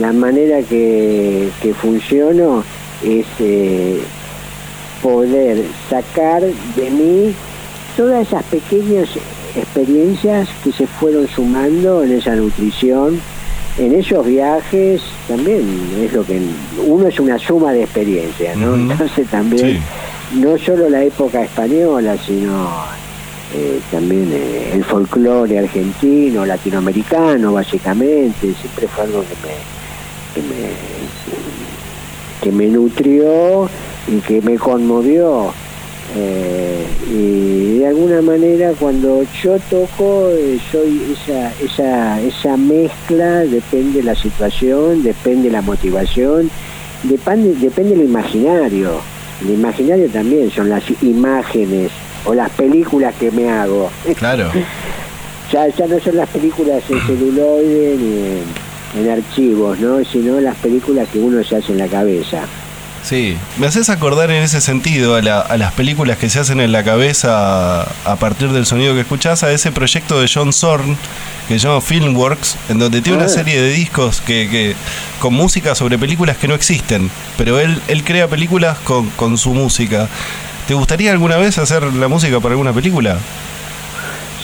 la 0.00 0.12
manera 0.12 0.60
que, 0.62 1.48
que 1.62 1.72
funciono 1.74 2.64
es 3.04 3.24
poder 5.04 5.62
sacar 5.90 6.40
de 6.40 6.90
mí 6.90 7.34
todas 7.94 8.26
esas 8.26 8.42
pequeñas 8.44 9.06
experiencias 9.54 10.48
que 10.64 10.72
se 10.72 10.86
fueron 10.86 11.28
sumando 11.28 12.02
en 12.02 12.12
esa 12.12 12.34
nutrición, 12.34 13.20
en 13.76 13.94
esos 13.94 14.26
viajes, 14.26 15.02
también 15.28 15.62
es 16.00 16.10
lo 16.10 16.24
que 16.24 16.40
uno 16.86 17.06
es 17.06 17.20
una 17.20 17.38
suma 17.38 17.72
de 17.72 17.82
experiencias, 17.82 18.56
¿no? 18.56 18.76
Entonces 18.76 19.28
también, 19.28 19.78
no 20.36 20.56
solo 20.56 20.88
la 20.88 21.04
época 21.04 21.42
española, 21.42 22.16
sino 22.26 22.66
eh, 23.54 23.80
también 23.90 24.30
eh, 24.32 24.70
el 24.72 24.84
folclore 24.84 25.58
argentino, 25.58 26.46
latinoamericano, 26.46 27.52
básicamente, 27.52 28.54
siempre 28.54 28.88
fue 28.88 29.04
algo 29.04 29.22
que 29.22 29.36
me, 29.46 29.52
que 30.34 30.40
me, 30.48 30.70
que 32.40 32.52
me 32.52 32.66
nutrió 32.68 33.68
y 34.08 34.18
que 34.20 34.40
me 34.42 34.58
conmovió. 34.58 35.52
Eh, 36.16 36.86
y 37.10 37.78
de 37.78 37.86
alguna 37.88 38.22
manera 38.22 38.72
cuando 38.78 39.24
yo 39.42 39.58
toco 39.68 40.30
eh, 40.30 40.60
soy 40.70 41.02
esa, 41.12 41.50
esa, 41.60 42.20
esa 42.20 42.56
mezcla, 42.56 43.40
depende 43.40 44.02
la 44.02 44.14
situación, 44.14 45.02
depende 45.02 45.50
la 45.50 45.62
motivación, 45.62 46.50
depende, 47.02 47.54
depende 47.54 47.94
el 47.94 48.02
imaginario. 48.02 49.00
El 49.42 49.50
imaginario 49.50 50.08
también 50.08 50.50
son 50.50 50.68
las 50.68 50.84
imágenes 51.02 51.90
o 52.24 52.34
las 52.34 52.50
películas 52.50 53.14
que 53.18 53.30
me 53.30 53.50
hago. 53.50 53.90
Claro. 54.16 54.50
ya, 55.52 55.68
ya 55.68 55.86
no 55.86 55.98
son 56.00 56.16
las 56.16 56.28
películas 56.28 56.82
en 56.88 57.00
celuloide 57.00 57.96
ni 57.96 59.00
en 59.00 59.10
archivos, 59.10 59.78
¿no? 59.80 60.04
sino 60.04 60.40
las 60.40 60.56
películas 60.56 61.08
que 61.08 61.18
uno 61.18 61.42
se 61.42 61.56
hace 61.56 61.72
en 61.72 61.78
la 61.78 61.88
cabeza. 61.88 62.44
Sí, 63.04 63.36
me 63.58 63.66
haces 63.66 63.90
acordar 63.90 64.30
en 64.30 64.42
ese 64.42 64.62
sentido 64.62 65.16
a, 65.16 65.20
las 65.20 65.72
películas 65.74 66.16
que 66.16 66.30
se 66.30 66.40
hacen 66.40 66.58
en 66.60 66.72
la 66.72 66.82
cabeza 66.82 67.82
a 67.82 68.16
partir 68.18 68.50
del 68.50 68.64
sonido 68.64 68.94
que 68.94 69.00
escuchás, 69.00 69.42
a 69.42 69.52
ese 69.52 69.72
proyecto 69.72 70.18
de 70.18 70.30
John 70.32 70.54
Zorn 70.54 70.96
que 71.46 71.58
se 71.58 71.66
llama 71.66 71.82
Filmworks, 71.82 72.56
en 72.70 72.78
donde 72.78 73.02
tiene 73.02 73.18
una 73.18 73.26
ah. 73.26 73.28
serie 73.28 73.60
de 73.60 73.68
discos 73.70 74.22
que, 74.22 74.48
que, 74.50 74.74
con 75.20 75.34
música 75.34 75.74
sobre 75.74 75.98
películas 75.98 76.38
que 76.38 76.48
no 76.48 76.54
existen, 76.54 77.10
pero 77.36 77.60
él, 77.60 77.78
él 77.88 78.04
crea 78.04 78.26
películas 78.26 78.78
con, 78.78 79.10
con 79.10 79.36
su 79.36 79.52
música. 79.52 80.08
¿Te 80.66 80.72
gustaría 80.72 81.12
alguna 81.12 81.36
vez 81.36 81.58
hacer 81.58 81.82
la 81.82 82.08
música 82.08 82.40
para 82.40 82.52
alguna 82.52 82.72
película? 82.72 83.18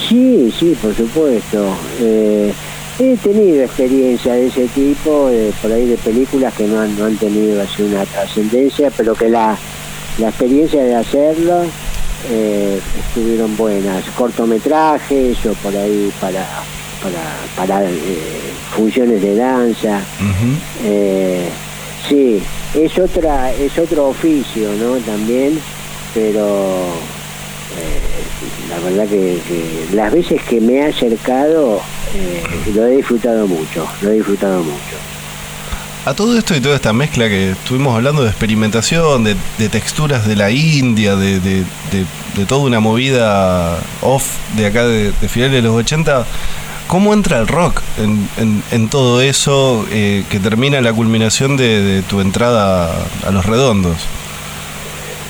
Sí, 0.07 0.53
sí, 0.59 0.77
por 0.79 0.95
supuesto. 0.95 1.75
Eh, 1.99 2.53
he 3.01 3.17
tenido 3.17 3.63
experiencia 3.63 4.33
de 4.33 4.47
ese 4.47 4.67
tipo, 4.67 5.29
de, 5.29 5.51
por 5.61 5.71
ahí 5.71 5.87
de 5.87 5.97
películas 5.97 6.53
que 6.53 6.67
no 6.67 6.79
han, 6.79 6.97
no 6.97 7.05
han 7.05 7.17
tenido 7.17 7.61
así 7.61 7.81
una 7.81 8.05
trascendencia, 8.05 8.91
pero 8.95 9.15
que 9.15 9.27
la, 9.27 9.57
la 10.19 10.29
experiencia 10.29 10.83
de 10.83 10.95
hacerlo 10.95 11.63
eh, 12.29 12.79
estuvieron 13.07 13.57
buenas. 13.57 14.05
Cortometrajes 14.15 15.45
o 15.45 15.53
por 15.55 15.75
ahí 15.75 16.11
para, 16.21 16.45
para, 17.01 17.77
para 17.79 17.89
eh, 17.89 17.97
funciones 18.75 19.21
de 19.21 19.35
danza. 19.35 20.01
sí, 22.07 22.41
es 22.75 22.99
otra 22.99 23.51
es 23.51 23.77
otro 23.77 24.09
oficio, 24.09 24.69
¿no? 24.79 24.97
También, 24.97 25.59
pero 26.13 26.85
la 28.69 28.79
verdad 28.79 29.07
que, 29.07 29.39
las 29.93 30.11
veces 30.11 30.41
que 30.43 30.61
me 30.61 30.75
he 30.75 30.85
acercado 30.85 31.81
eh, 32.13 32.43
lo 32.73 32.87
he 32.87 32.97
disfrutado 32.97 33.47
mucho, 33.47 33.87
lo 34.01 34.11
he 34.11 34.15
disfrutado 34.15 34.63
mucho. 34.63 35.11
A 36.03 36.15
todo 36.15 36.35
esto 36.35 36.55
y 36.55 36.59
toda 36.59 36.75
esta 36.75 36.93
mezcla 36.93 37.29
que 37.29 37.51
estuvimos 37.51 37.95
hablando 37.95 38.23
de 38.23 38.29
experimentación, 38.29 39.23
de, 39.23 39.35
texturas 39.69 40.27
de 40.27 40.35
la 40.35 40.49
India, 40.49 41.15
de, 41.15 41.39
de, 41.39 41.65
toda 42.47 42.61
una 42.61 42.79
movida 42.79 43.77
off 44.01 44.37
de 44.55 44.65
acá 44.65 44.87
de, 44.87 45.11
finales 45.29 45.53
de 45.53 45.61
los 45.61 45.75
80, 45.75 46.25
¿cómo 46.87 47.13
entra 47.13 47.37
el 47.37 47.47
rock 47.47 47.83
en, 47.99 48.89
todo 48.89 49.21
eso 49.21 49.85
eh, 49.91 50.25
que 50.27 50.39
termina 50.39 50.81
la 50.81 50.91
culminación 50.91 51.55
de, 51.55 52.03
tu 52.09 52.19
entrada 52.19 52.91
a 53.23 53.29
los 53.29 53.45
redondos? 53.45 53.97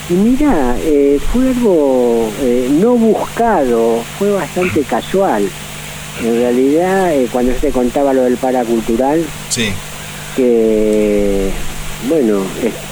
Y 0.09 0.13
mira, 0.13 0.77
eh, 0.79 1.19
fue 1.33 1.50
algo 1.50 2.31
eh, 2.41 2.69
no 2.71 2.93
buscado, 2.93 4.03
fue 4.17 4.31
bastante 4.31 4.83
casual. 4.83 5.50
En 6.23 6.35
realidad, 6.35 7.13
eh, 7.13 7.27
cuando 7.31 7.51
yo 7.51 7.57
te 7.59 7.71
contaba 7.71 8.13
lo 8.13 8.23
del 8.23 8.37
paracultural, 8.37 9.25
sí. 9.49 9.69
que, 10.35 11.49
bueno, 12.07 12.41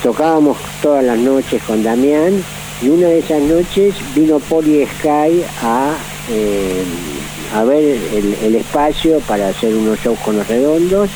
tocábamos 0.02 0.58
todas 0.82 1.04
las 1.04 1.18
noches 1.18 1.62
con 1.64 1.84
Damián 1.84 2.44
y 2.82 2.90
una 2.90 3.08
de 3.08 3.20
esas 3.20 3.42
noches 3.42 3.94
vino 4.16 4.40
Poli 4.40 4.86
Sky 4.86 5.44
a, 5.62 5.94
a 7.54 7.64
ver 7.64 8.00
el, 8.14 8.34
el 8.44 8.56
espacio 8.56 9.20
para 9.22 9.50
hacer 9.50 9.76
unos 9.76 10.00
shows 10.00 10.20
con 10.20 10.38
los 10.38 10.48
redondos. 10.48 11.10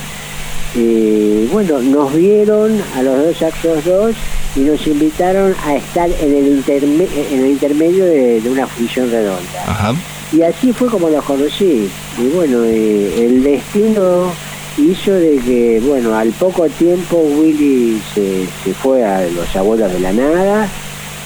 Y 0.76 1.46
bueno, 1.48 1.80
nos 1.80 2.16
vieron 2.16 2.82
a 2.96 3.04
los 3.04 3.26
dos 3.26 3.42
actos 3.44 3.86
dos 3.86 4.16
y 4.56 4.60
nos 4.62 4.86
invitaron 4.86 5.56
a 5.66 5.76
estar 5.76 6.10
en 6.10 6.36
el, 6.36 6.64
en 6.68 7.40
el 7.40 7.48
intermedio 7.48 8.06
de, 8.06 8.42
una 8.46 8.68
función 8.68 9.10
redonda. 9.10 9.64
Y 10.34 10.42
así 10.42 10.74
fue 10.74 10.88
como 10.90 11.10
los 11.10 11.24
conocí. 11.24 11.88
Y 12.18 12.28
bueno, 12.34 12.64
eh, 12.64 13.26
el 13.26 13.44
destino 13.44 14.32
hizo 14.78 15.12
de 15.12 15.38
que, 15.38 15.80
bueno, 15.86 16.16
al 16.16 16.30
poco 16.32 16.68
tiempo 16.70 17.18
Willy 17.18 18.02
se, 18.16 18.48
fue 18.82 19.06
a 19.06 19.22
los 19.28 19.56
abuelos 19.56 19.92
de 19.94 20.00
la 20.00 20.12
nada 20.12 20.68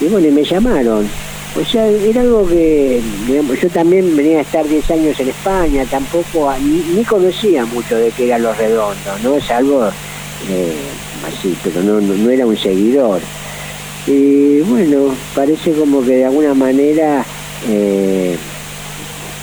y 0.01 0.05
bueno, 0.07 0.27
y 0.27 0.31
me 0.31 0.43
llamaron. 0.43 1.07
O 1.55 1.65
sea, 1.65 1.87
era 1.87 2.21
algo 2.21 2.47
que, 2.47 3.01
digamos, 3.25 3.59
yo 3.59 3.69
también 3.69 4.15
venía 4.15 4.39
a 4.39 4.41
estar 4.41 4.67
10 4.67 4.91
años 4.91 5.19
en 5.19 5.29
España, 5.29 5.85
tampoco, 5.89 6.53
ni, 6.61 7.03
conocía 7.05 7.65
mucho 7.65 7.95
de 7.95 8.11
qué 8.11 8.25
era 8.25 8.37
los 8.37 8.55
redondos, 8.57 9.23
¿no? 9.23 9.35
Es 9.35 9.49
algo 9.49 9.87
eh, 9.87 10.75
así, 11.25 11.57
pero 11.63 11.81
no, 11.81 12.01
no, 12.01 12.29
era 12.29 12.45
un 12.45 12.57
seguidor. 12.57 13.21
Y 14.05 14.59
bueno, 14.61 15.15
parece 15.33 15.71
como 15.71 16.01
que 16.03 16.17
de 16.17 16.25
alguna 16.25 16.53
manera 16.53 17.25
eh, 17.67 18.37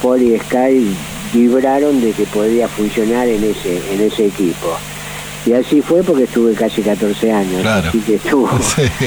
Paul 0.02 0.22
y 0.22 0.38
Sky 0.38 0.94
vibraron 1.33 2.00
de 2.00 2.12
que 2.12 2.24
podía 2.24 2.68
funcionar 2.68 3.28
en 3.28 3.44
ese, 3.44 3.80
en 3.92 4.00
ese 4.00 4.26
equipo. 4.26 4.76
Y 5.46 5.52
así 5.52 5.83
fue 5.83 6.02
porque 6.02 6.24
estuve 6.24 6.54
casi 6.54 6.80
14 6.80 7.33
años. 7.33 7.61
Claro. 7.61 7.88
Así 7.88 7.98
que 8.00 8.14
estuvo. 8.14 8.48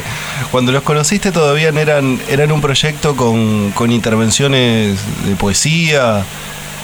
Cuando 0.52 0.71
los 0.71 0.84
conociste 0.84 1.32
todavía 1.32 1.69
eran, 1.69 2.19
eran 2.30 2.52
un 2.52 2.62
proyecto 2.62 3.15
con, 3.15 3.71
con 3.71 3.91
intervenciones 3.91 5.00
de 5.26 5.36
poesía. 5.36 6.23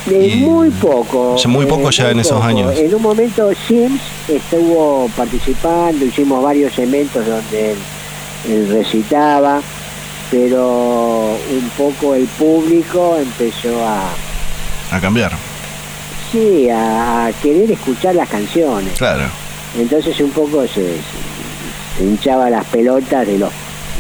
De 0.08 0.38
muy 0.38 0.70
poco. 0.72 1.36
Muy 1.48 1.66
poco 1.68 1.92
ya 1.92 2.10
en 2.10 2.20
esos 2.20 2.44
años. 2.44 2.76
En 2.76 2.94
un 2.96 3.02
momento 3.02 3.52
Sims 3.68 4.02
estuvo 4.28 5.10
participando, 5.16 6.04
hicimos 6.04 6.44
varios 6.44 6.78
eventos 6.80 7.26
donde 7.26 7.74
él, 8.50 8.68
recitaba, 8.70 9.62
pero 10.34 11.38
un 11.52 11.70
poco 11.78 12.16
el 12.16 12.26
público 12.26 13.18
empezó 13.20 13.88
a... 13.88 14.10
A 14.90 15.00
cambiar. 15.00 15.32
Sí, 16.32 16.68
a, 16.72 17.30
querer 17.44 17.70
escuchar 17.70 18.16
las 18.16 18.28
canciones. 18.28 18.98
Claro. 18.98 19.26
Entonces 19.78 20.20
un 20.22 20.32
poco 20.32 20.66
se, 20.68 20.96
hinchaba 22.02 22.50
las 22.50 22.66
pelotas 22.66 23.28
de, 23.28 23.38
los, 23.38 23.52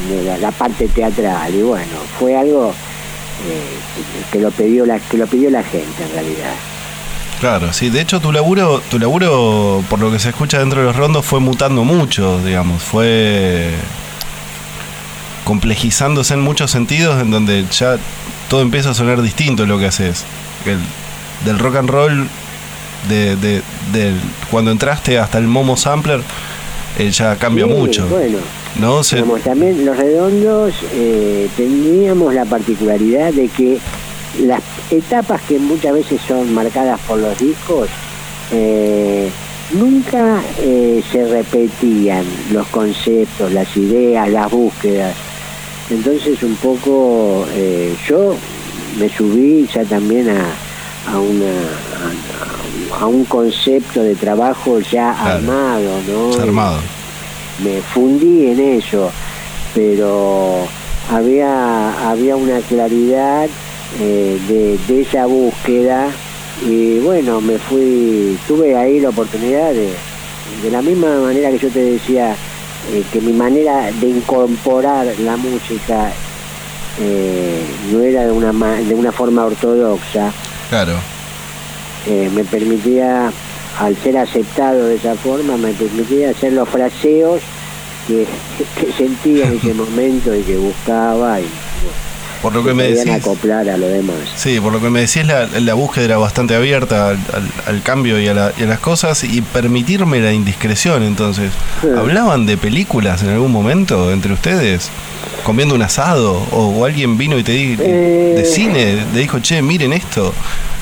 de 0.09 0.39
la 0.39 0.49
parte 0.49 0.87
teatral 0.87 1.53
y 1.53 1.61
bueno, 1.61 1.91
fue 2.17 2.35
algo 2.35 2.71
eh, 2.71 4.31
que 4.31 4.39
lo 4.39 4.49
pidió 4.49 4.87
la 4.87 4.97
que 4.97 5.17
lo 5.17 5.27
pidió 5.27 5.51
la 5.51 5.61
gente 5.61 6.03
en 6.03 6.11
realidad. 6.13 6.55
Claro, 7.41 7.71
sí, 7.73 7.91
de 7.91 8.01
hecho 8.01 8.19
tu 8.19 8.31
laburo, 8.31 8.81
tu 8.89 8.97
laburo, 8.97 9.83
por 9.87 9.99
lo 9.99 10.11
que 10.11 10.17
se 10.17 10.29
escucha 10.29 10.57
dentro 10.57 10.79
de 10.79 10.87
los 10.87 10.95
rondos, 10.95 11.23
fue 11.23 11.39
mutando 11.39 11.83
mucho, 11.83 12.39
digamos, 12.43 12.81
fue 12.81 13.75
complejizándose 15.43 16.33
en 16.33 16.41
muchos 16.41 16.71
sentidos, 16.71 17.21
en 17.21 17.31
donde 17.31 17.65
ya 17.71 17.97
todo 18.49 18.61
empieza 18.61 18.91
a 18.91 18.93
sonar 18.93 19.21
distinto 19.21 19.65
lo 19.65 19.79
que 19.79 19.87
haces. 19.87 20.23
El, 20.65 20.79
del 21.45 21.59
rock 21.59 21.75
and 21.77 21.89
roll, 21.89 22.27
de, 23.09 23.35
de, 23.35 23.61
cuando 24.49 24.71
entraste 24.71 25.19
hasta 25.19 25.37
el 25.37 25.47
Momo 25.47 25.75
Sampler, 25.75 26.21
eh, 26.97 27.11
ya 27.11 27.35
cambia 27.35 27.65
mucho. 27.65 28.07
Bueno, 28.07 28.37
¿no? 28.79 29.01
también 29.39 29.85
los 29.85 29.97
redondos 29.97 30.73
eh, 30.93 31.49
teníamos 31.57 32.33
la 32.33 32.45
particularidad 32.45 33.33
de 33.33 33.47
que 33.49 33.79
las 34.41 34.61
etapas 34.89 35.41
que 35.41 35.59
muchas 35.59 35.93
veces 35.93 36.21
son 36.27 36.53
marcadas 36.53 36.99
por 37.01 37.19
los 37.19 37.37
discos 37.37 37.89
eh, 38.51 39.29
nunca 39.73 40.41
eh, 40.59 41.03
se 41.11 41.27
repetían 41.27 42.25
los 42.51 42.67
conceptos, 42.67 43.51
las 43.51 43.75
ideas, 43.77 44.29
las 44.29 44.49
búsquedas. 44.51 45.15
Entonces 45.89 46.41
un 46.43 46.55
poco 46.55 47.45
yo 48.07 48.35
me 48.99 49.09
subí 49.09 49.67
ya 49.73 49.83
también 49.83 50.29
a, 50.29 50.45
a, 51.11 51.19
una, 51.19 52.99
a, 52.99 53.07
un 53.07 53.25
concepto 53.25 54.01
de 54.01 54.15
trabajo 54.15 54.79
ya 54.79 55.11
armado, 55.11 55.99
¿no? 56.07 56.41
Armado 56.41 56.79
me 57.61 57.81
fundí 57.81 58.47
en 58.47 58.59
eso, 58.59 59.11
pero 59.73 60.65
había, 61.11 62.09
había 62.09 62.35
una 62.35 62.59
claridad 62.61 63.47
eh, 63.99 64.77
de, 64.87 65.01
esa 65.01 65.25
búsqueda 65.25 66.09
y 66.65 66.99
bueno, 66.99 67.41
me 67.41 67.57
fui, 67.59 68.37
tuve 68.47 68.75
ahí 68.75 68.99
la 68.99 69.09
oportunidad 69.09 69.73
de, 69.73 69.89
de 70.63 70.71
la 70.71 70.81
misma 70.81 71.19
manera 71.19 71.51
que 71.51 71.59
yo 71.59 71.69
te 71.69 71.79
decía, 71.79 72.35
eh, 72.91 73.03
que 73.11 73.21
mi 73.21 73.33
manera 73.33 73.91
de 73.99 74.09
incorporar 74.09 75.07
la 75.19 75.37
música 75.37 76.11
eh, 76.99 77.65
no 77.91 78.01
era 78.01 78.25
de 78.25 78.31
una, 78.31 78.51
de 78.81 78.95
una 78.95 79.11
forma 79.11 79.45
ortodoxa. 79.45 80.31
Claro. 80.69 80.93
me 82.07 82.43
permitía 82.45 83.31
al 83.79 83.95
ser 83.97 84.17
aceptado 84.17 84.87
de 84.87 84.95
esa 84.95 85.15
forma, 85.15 85.57
me 85.57 85.71
permitía 85.73 86.31
hacer 86.31 86.53
los 86.53 86.67
fraseos 86.69 87.41
que, 88.07 88.27
sentía 88.97 89.47
en 89.47 89.53
ese 89.53 89.73
momento 89.73 90.35
y 90.35 90.41
que 90.41 90.57
buscaba. 90.57 91.39
Y, 91.39 91.45
por 92.43 92.53
lo 92.53 92.61
que 92.61 92.73
me 92.73 92.89
decís. 92.89 93.09
acoplar 93.09 93.69
a 93.69 93.77
lo 93.77 93.87
demás. 93.87 94.17
Sí, 94.35 94.59
por 94.59 94.73
lo 94.73 94.81
que 94.81 94.89
me 94.89 94.99
decís, 94.99 95.25
la, 95.25 95.47
la 95.47 95.73
búsqueda 95.75 96.03
era 96.03 96.17
bastante 96.17 96.53
abierta 96.55 97.11
al, 97.65 97.81
cambio 97.83 98.19
y 98.19 98.27
a, 98.27 98.33
las 98.33 98.79
cosas 98.79 99.23
y 99.23 99.41
permitirme 99.41 100.19
la 100.19 100.33
indiscreción. 100.33 101.03
Entonces, 101.03 101.51
¿hablaban 101.97 102.45
de 102.45 102.57
películas 102.57 103.23
en 103.23 103.29
algún 103.29 103.51
momento 103.51 104.11
entre 104.11 104.33
ustedes? 104.33 104.89
¿Comiendo 105.45 105.73
un 105.73 105.81
asado? 105.83 106.33
¿O, 106.51 106.83
alguien 106.83 107.17
vino 107.17 107.37
y 107.39 107.43
te 107.43 107.53
dijo 107.53 107.81
de 107.81 108.41
eh. 108.41 108.45
cine? 108.45 109.05
Te 109.13 109.19
dijo, 109.19 109.39
che, 109.39 109.61
miren 109.61 109.93
esto. 109.93 110.33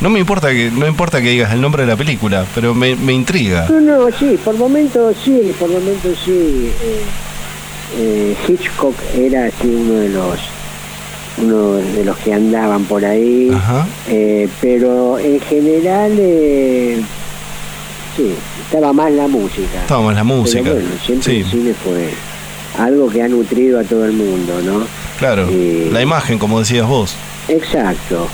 No 0.02 0.10
me 0.10 0.20
importa 0.20 0.50
que 0.50 0.72
no 0.72 0.88
importa 0.88 1.22
que 1.22 1.30
digas 1.30 1.54
el 1.54 1.62
nombre 1.62 1.84
de 1.84 1.90
la 1.90 1.96
película, 1.96 2.44
pero 2.56 2.74
me, 2.74 2.96
me 2.96 3.14
intriga. 3.14 3.68
No, 3.70 3.80
no, 3.80 4.08
sí, 4.18 4.36
por 4.44 4.58
momentos 4.58 5.16
sí, 5.24 5.54
por 5.60 5.70
momentos 5.70 6.18
sí. 6.26 6.72
Eh, 6.82 7.02
eh, 7.98 8.36
Hitchcock 8.48 8.96
era 9.14 9.46
así 9.46 9.68
uno 9.68 9.96
de 9.96 10.10
los 10.10 10.40
uno 11.38 11.74
de 11.74 12.04
los 12.04 12.18
que 12.18 12.34
andaban 12.34 12.84
por 12.86 13.04
ahí, 13.06 13.52
eh, 14.08 14.48
pero 14.60 15.18
en 15.20 15.40
general 15.40 16.12
eh, 16.18 17.02
sí, 18.16 18.34
estaba 18.64 18.94
más 18.94 19.12
la 19.12 19.28
música. 19.28 19.82
Estaba 19.82 20.02
más 20.02 20.16
la 20.16 20.24
música. 20.24 20.72
bueno, 20.72 20.90
siempre 21.06 21.40
el 21.40 21.46
cine 21.46 21.74
fue 21.74 22.10
algo 22.78 23.10
que 23.10 23.22
ha 23.22 23.28
nutrido 23.28 23.80
a 23.80 23.84
todo 23.84 24.06
el 24.06 24.14
mundo, 24.14 24.62
¿no? 24.64 24.86
Claro, 25.18 25.50
la 25.92 26.02
imagen, 26.02 26.40
como 26.40 26.60
decías 26.60 26.88
vos. 26.88 27.16
Exacto. 27.48 28.28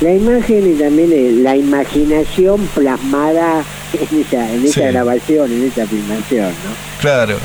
La 0.00 0.12
imagen 0.12 0.74
y 0.74 0.78
también 0.78 1.42
la 1.42 1.56
imaginación 1.56 2.68
plasmada 2.68 3.64
en 3.92 4.20
esa, 4.20 4.52
en 4.52 4.64
esa 4.64 4.86
grabación, 4.86 5.52
en 5.52 5.64
esa 5.64 5.86
filmación, 5.86 6.48
¿no? 6.48 7.00
Claro. 7.00 7.36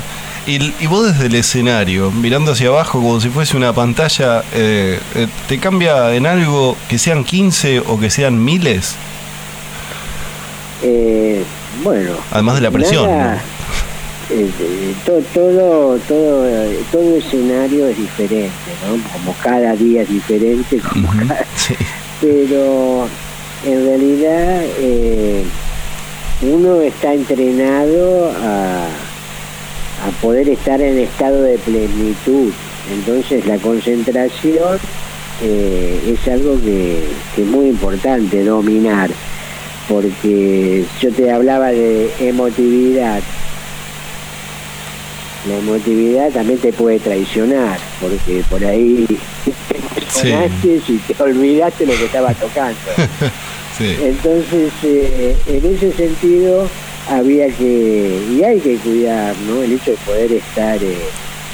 Y, 0.45 0.87
vos 0.87 1.05
desde 1.05 1.27
el 1.27 1.35
escenario, 1.35 2.11
mirando 2.11 2.51
hacia 2.51 2.67
abajo 2.67 2.99
como 2.99 3.21
si 3.21 3.29
fuese 3.29 3.55
una 3.55 3.71
pantalla, 3.71 4.43
eh, 4.53 4.99
eh, 5.15 5.27
¿te 5.47 5.57
cambia 5.57 6.13
en 6.13 6.25
algo 6.25 6.75
que 6.89 6.97
sean 6.97 7.23
15 7.23 7.79
o 7.79 7.97
que 7.97 8.09
sean 8.09 8.43
miles? 8.43 8.95
Eh, 10.81 11.43
bueno. 11.81 12.11
Además 12.31 12.55
de 12.55 12.61
la 12.61 12.71
presión. 12.71 13.09
todo, 15.05 15.21
todo, 15.33 15.97
todo, 15.99 16.45
todo 16.91 17.17
escenario 17.17 17.87
es 17.87 17.97
diferente, 17.97 18.51
¿no? 18.85 19.01
Como 19.13 19.33
cada 19.41 19.73
día 19.77 20.01
es 20.01 20.09
diferente, 20.09 20.81
pero 22.19 23.07
en 23.65 23.85
realidad 23.85 24.61
uno 26.41 26.81
está 26.81 27.13
entrenado 27.13 28.29
a 28.43 28.87
a 30.05 30.11
poder 30.21 30.49
estar 30.49 30.81
en 30.81 30.99
estado 30.99 31.41
de 31.41 31.57
plenitud. 31.57 32.51
Entonces 32.91 33.45
la 33.45 33.57
concentración 33.57 34.79
eh, 35.41 36.15
es 36.15 36.27
algo 36.31 36.59
que, 36.61 37.03
es 37.37 37.45
muy 37.45 37.67
importante 37.67 38.43
dominar, 38.43 39.09
porque 39.87 40.85
yo 41.01 41.11
te 41.11 41.31
hablaba 41.31 41.71
de 41.71 42.11
emotividad. 42.19 43.21
La 45.47 45.57
emotividad 45.57 46.31
también 46.31 46.59
te 46.59 46.71
puede 46.71 46.99
traicionar, 46.99 47.77
porque 47.99 48.43
por 48.49 48.63
ahí 48.63 49.05
te 50.21 50.81
y 50.87 50.97
te 50.99 51.21
olvidaste 51.21 51.85
lo 51.85 51.93
que 51.93 52.05
estaba 52.05 52.33
tocando. 52.33 52.77
Entonces, 53.79 54.71
eh, 54.83 55.35
en 55.47 55.75
ese 55.75 55.91
sentido, 55.93 56.67
había 57.09 57.47
que, 57.49 58.25
y 58.31 58.43
hay 58.43 58.59
que 58.59 58.77
cuidar, 58.77 59.35
¿no? 59.47 59.61
El 59.61 59.73
hecho 59.73 59.91
de 59.91 59.97
poder 59.97 60.31
estar 60.33 60.81
eh, 60.83 60.97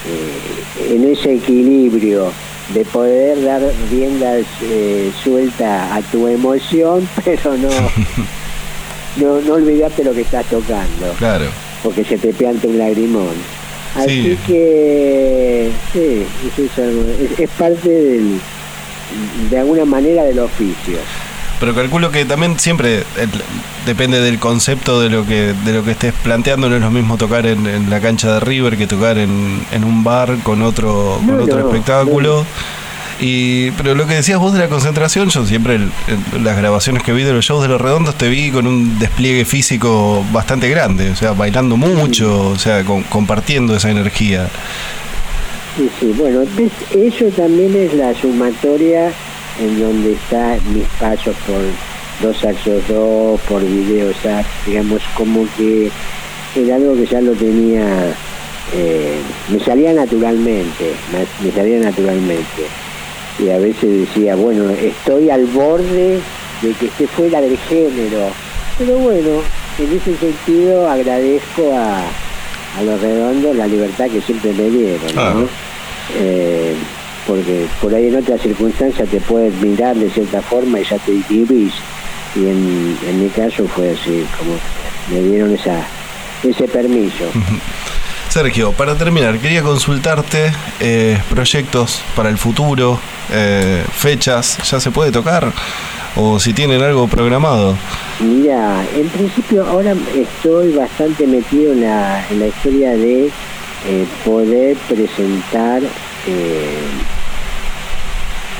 eh, 0.07 0.95
en 0.95 1.05
ese 1.05 1.35
equilibrio, 1.35 2.31
de 2.73 2.85
poder 2.85 3.43
dar 3.43 3.61
riendas 3.89 4.45
eh, 4.63 5.11
suelta 5.23 5.95
a 5.95 6.01
tu 6.03 6.27
emoción, 6.27 7.07
pero 7.25 7.57
no, 7.57 7.69
no, 9.17 9.41
no 9.41 9.53
olvidarte 9.53 10.03
lo 10.03 10.13
que 10.13 10.21
estás 10.21 10.45
tocando. 10.45 11.13
Claro. 11.17 11.45
Porque 11.83 12.03
se 12.03 12.17
te 12.17 12.33
pianta 12.33 12.67
un 12.67 12.77
lagrimón. 12.77 13.35
Así 13.95 14.37
que, 14.45 15.71
sí, 15.93 16.25
es, 16.61 17.39
es 17.39 17.49
parte 17.51 17.89
del, 17.89 18.39
de 19.49 19.57
alguna 19.57 19.85
manera 19.85 20.23
del 20.25 20.39
oficio 20.39 20.99
pero 21.59 21.75
calculo 21.75 22.11
que 22.11 22.25
también 22.25 22.57
siempre 22.59 23.03
depende 23.85 24.21
del 24.21 24.39
concepto 24.39 25.01
de 25.01 25.09
lo 25.09 25.25
que 25.25 25.53
de 25.65 25.73
lo 25.73 25.83
que 25.83 25.91
estés 25.91 26.13
planteando 26.13 26.69
no 26.69 26.75
es 26.75 26.81
lo 26.81 26.91
mismo 26.91 27.17
tocar 27.17 27.45
en, 27.45 27.89
la 27.89 27.99
cancha 27.99 28.33
de 28.33 28.39
River 28.39 28.77
que 28.77 28.87
tocar 28.87 29.17
en, 29.17 29.61
un 29.83 30.03
bar 30.03 30.37
con 30.43 30.61
otro 30.61 31.19
con 31.25 31.41
otro 31.41 31.67
espectáculo. 31.67 32.45
Y 33.21 33.71
pero 33.71 33.95
lo 33.95 34.07
que 34.07 34.13
decías 34.13 34.39
vos 34.39 34.53
de 34.53 34.59
la 34.59 34.69
concentración 34.69 35.27
yo 35.29 35.45
siempre 35.45 35.75
en 35.75 35.91
las 36.41 36.55
grabaciones 36.55 37.03
que 37.03 37.11
vi 37.11 37.23
de 37.23 37.33
los 37.33 37.43
shows 37.43 37.61
de 37.61 37.67
los 37.67 37.81
redondos 37.81 38.15
te 38.15 38.29
vi 38.29 38.49
con 38.49 38.65
un 38.65 38.97
despliegue 38.97 39.43
físico 39.43 40.25
bastante 40.31 40.69
grande 40.69 41.11
o 41.11 41.15
sea 41.17 41.33
bailando 41.33 41.75
mucho 41.75 42.51
o 42.51 42.57
sea 42.57 42.85
compartiendo 42.85 43.75
esa 43.75 43.91
energía. 43.91 44.47
Sí 45.75 45.89
sí 45.99 46.13
bueno 46.17 46.43
eso 46.91 47.25
también 47.35 47.75
es 47.75 47.93
la 47.93 48.13
sumatoria 48.13 49.11
en 49.59 49.79
donde 49.79 50.13
está 50.13 50.57
mis 50.73 50.87
pasos 50.99 51.35
por 51.45 51.61
dos 52.21 52.43
actos 52.43 52.81
dos, 52.87 53.39
por 53.41 53.61
videos 53.61 54.15
digamos, 54.65 55.01
como 55.15 55.45
que 55.57 55.89
era 56.55 56.75
algo 56.75 56.95
que 56.95 57.05
ya 57.05 57.21
lo 57.21 57.33
tenía, 57.33 58.13
eh, 58.73 59.15
me 59.49 59.59
salía 59.59 59.93
naturalmente, 59.93 60.93
me, 61.43 61.51
salía 61.51 61.79
naturalmente. 61.79 62.63
Y 63.39 63.49
a 63.49 63.57
veces 63.57 64.07
decía, 64.07 64.35
bueno, 64.35 64.69
estoy 64.71 65.29
al 65.29 65.45
borde 65.45 66.19
de 66.61 66.73
que 66.79 66.87
esté 66.87 67.07
fuera 67.07 67.39
del 67.39 67.57
género. 67.57 68.31
Pero 68.77 68.97
bueno, 68.97 69.41
en 69.77 69.95
ese 69.95 70.15
sentido 70.17 70.89
agradezco 70.89 71.73
a, 71.73 71.99
a 72.77 72.83
los 72.83 72.99
redondos 72.99 73.55
la 73.55 73.67
libertad 73.67 74.07
que 74.09 74.21
siempre 74.21 74.51
me 74.53 74.69
dieron. 74.69 75.15
¿no? 75.15 75.47
Eh, 76.15 76.75
porque 77.27 77.67
por 77.81 77.93
ahí 77.93 78.07
en 78.07 78.17
otras 78.17 78.41
circunstancias 78.41 79.07
te 79.09 79.19
puedes 79.21 79.53
mirar 79.61 79.95
de 79.95 80.09
cierta 80.09 80.41
forma 80.41 80.79
y 80.79 80.85
ya 80.85 80.97
te 80.97 81.11
inhibís. 81.11 81.73
Y 82.35 82.47
en, 82.47 83.21
mi 83.23 83.29
caso 83.29 83.67
fue 83.67 83.91
así, 83.91 84.25
como 84.37 84.55
me 85.11 85.27
dieron 85.27 85.53
esa, 85.53 85.85
ese 86.43 86.67
permiso. 86.67 87.25
Sergio, 88.29 88.73
para 88.73 88.95
terminar, 88.95 89.39
quería 89.39 89.63
consultarte 89.63 90.51
eh, 90.79 91.19
proyectos 91.29 92.03
para 92.15 92.29
el 92.29 92.37
futuro, 92.37 92.99
eh, 93.31 93.83
fechas, 93.91 94.59
¿ya 94.69 94.79
se 94.79 94.91
puede 94.91 95.11
tocar? 95.11 95.51
¿O 96.15 96.39
si 96.39 96.53
tienen 96.53 96.81
algo 96.83 97.07
programado? 97.07 97.75
Mira, 98.19 98.83
en 98.95 99.07
principio 99.09 99.65
ahora 99.65 99.95
estoy 100.15 100.73
bastante 100.73 101.25
metido 101.25 101.73
en 101.73 101.81
la, 101.81 102.23
en 102.29 102.39
la 102.39 102.47
historia 102.47 102.91
de 102.91 103.31
eh, 103.87 104.05
poder 104.25 104.77
presentar 104.87 105.81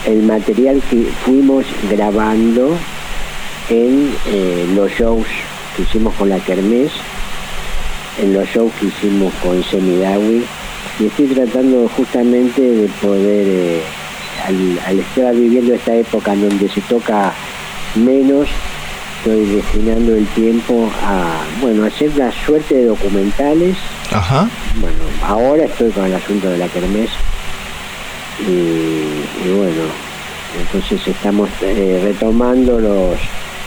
el 0.06 0.24
material 0.24 0.82
que 0.90 1.08
fuimos 1.24 1.66
grabando 1.90 2.78
en 3.70 4.12
eh, 4.28 4.68
los 4.74 4.92
shows 4.92 5.28
que 5.76 5.84
hicimos 5.84 6.14
con 6.16 6.30
la 6.30 6.40
Kermés, 6.40 6.92
en 8.22 8.34
los 8.34 8.48
shows 8.50 8.72
que 8.80 8.88
hicimos 8.88 9.34
con 9.44 9.64
Semidawi, 9.64 10.44
y 11.00 11.06
estoy 11.06 11.28
tratando 11.28 11.88
justamente 11.96 12.62
de 12.62 12.88
poder, 13.02 13.48
eh, 13.48 13.82
al, 14.88 15.00
estar 15.00 15.34
viviendo 15.36 15.74
esta 15.74 15.96
época 15.96 16.34
en 16.34 16.50
donde 16.50 16.70
se 16.70 16.82
toca 16.82 17.34
menos, 17.96 18.48
estoy 19.18 19.46
destinando 19.46 20.16
el 20.16 20.26
tiempo 20.28 20.90
a, 21.04 21.44
bueno, 21.62 21.86
hacer 21.86 22.16
la 22.18 22.32
suerte 22.32 22.76
de 22.76 22.86
documentales. 22.86 23.78
Ajá. 24.12 24.50
Bueno, 24.80 25.04
ahora 25.24 25.66
estoy 25.66 25.92
con 25.92 26.06
el 26.06 26.16
asunto 26.16 26.50
de 26.50 26.58
la 26.58 26.68
Kermés 26.68 27.10
y, 28.48 29.50
bueno, 29.50 29.84
entonces 30.58 31.08
estamos 31.08 31.50
eh, 31.62 32.00
retomando 32.04 32.80
los, 32.80 33.18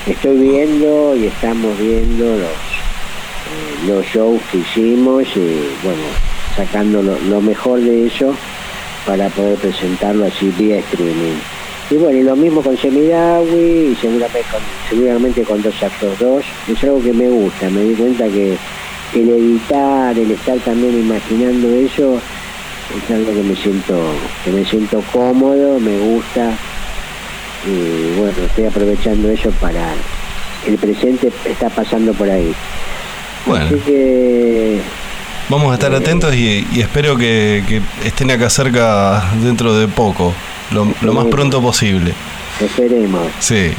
estoy 0.06 0.38
viendo 0.38 1.14
y 1.16 1.26
estamos 1.26 1.78
viendo 1.78 2.24
los, 2.24 2.42
eh, 2.42 3.87
los 3.88 4.04
shows 4.06 4.40
que 4.50 4.58
hicimos 4.58 5.24
y 5.37 5.68
bueno, 5.82 6.02
sacando 6.56 7.02
lo, 7.02 7.40
mejor 7.40 7.80
de 7.80 8.06
eso 8.06 8.35
para 9.06 9.28
poder 9.30 9.58
presentarlo 9.58 10.26
así 10.26 10.52
vía 10.58 10.78
streaming. 10.78 11.37
Y 11.90 11.94
bueno, 11.96 12.18
y 12.18 12.22
lo 12.22 12.37
mismo 12.37 12.62
con 12.62 12.76
Semidawi 12.76 13.92
y 13.92 13.98
seguramente 14.00 14.44
con, 14.50 14.61
seguramente 14.88 15.42
con 15.42 15.62
Dos 15.62 15.82
Actos 15.82 16.18
2, 16.18 16.44
es 16.68 16.85
algo 16.85 17.02
que 17.02 17.12
me 17.12 17.28
gusta, 17.28 17.68
me 17.68 17.82
di 17.82 17.94
cuenta 17.94 18.26
que 18.28 18.56
el 19.14 19.28
editar, 19.28 20.18
el 20.18 20.30
estar 20.30 20.58
también 20.61 20.98
imaginando 20.98 21.68
eso, 21.74 22.18
es 22.96 23.11
algo 23.11 23.33
que 23.33 23.42
me 23.42 23.57
siento, 23.57 24.00
que 24.44 24.50
me 24.50 24.64
siento 24.64 25.02
cómodo, 25.12 25.78
me 25.81 25.98
gusta 25.98 26.52
y 27.66 28.18
bueno, 28.18 28.37
estoy 28.44 28.64
aprovechando 28.64 29.31
eso 29.31 29.50
para 29.52 29.94
el 30.66 30.78
presente 30.78 31.33
está 31.44 31.68
pasando 31.70 32.12
por 32.12 32.28
ahí. 32.28 32.55
Bueno. 33.46 33.66
Así 33.66 33.76
que 33.81 34.81
Vamos 35.48 35.70
a 35.72 35.74
estar 35.74 35.92
eh, 35.92 35.96
atentos 35.96 36.35
y, 36.35 36.66
espero 36.81 37.16
que, 37.16 37.64
que, 37.68 37.83
estén 38.07 38.31
acá 38.31 38.48
cerca 38.48 39.22
dentro 39.42 39.74
de 39.74 39.88
poco. 39.88 40.33
lo, 40.70 41.12
más 41.12 41.26
pronto 41.26 41.61
posible. 41.61 42.14
Esperemos. 42.61 43.26
Sí. 43.40 43.72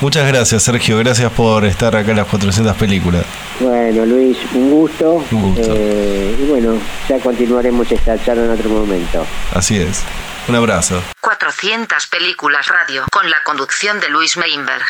Muchas 0.00 0.26
gracias, 0.26 0.62
Sergio. 0.62 0.98
Gracias 0.98 1.30
por 1.32 1.64
estar 1.64 1.94
acá 1.96 2.10
en 2.10 2.18
las 2.18 2.26
400 2.26 2.76
películas. 2.76 3.24
Bueno, 3.60 4.04
Luis, 4.04 4.36
un 4.52 4.70
gusto. 4.70 5.24
Un 5.30 5.54
gusto. 5.54 5.72
Eh, 5.74 6.36
y 6.38 6.44
bueno, 6.46 6.78
ya 7.08 7.18
continuaremos 7.18 7.90
esta 7.90 8.22
charla 8.22 8.44
en 8.44 8.50
otro 8.50 8.68
momento. 8.68 9.26
Así 9.54 9.78
es. 9.78 10.02
Un 10.48 10.54
abrazo. 10.54 11.02
400 11.20 12.06
películas 12.06 12.68
radio 12.68 13.04
con 13.10 13.28
la 13.30 13.42
conducción 13.44 13.98
de 14.00 14.08
Luis 14.10 14.36
Meinberg. 14.36 14.84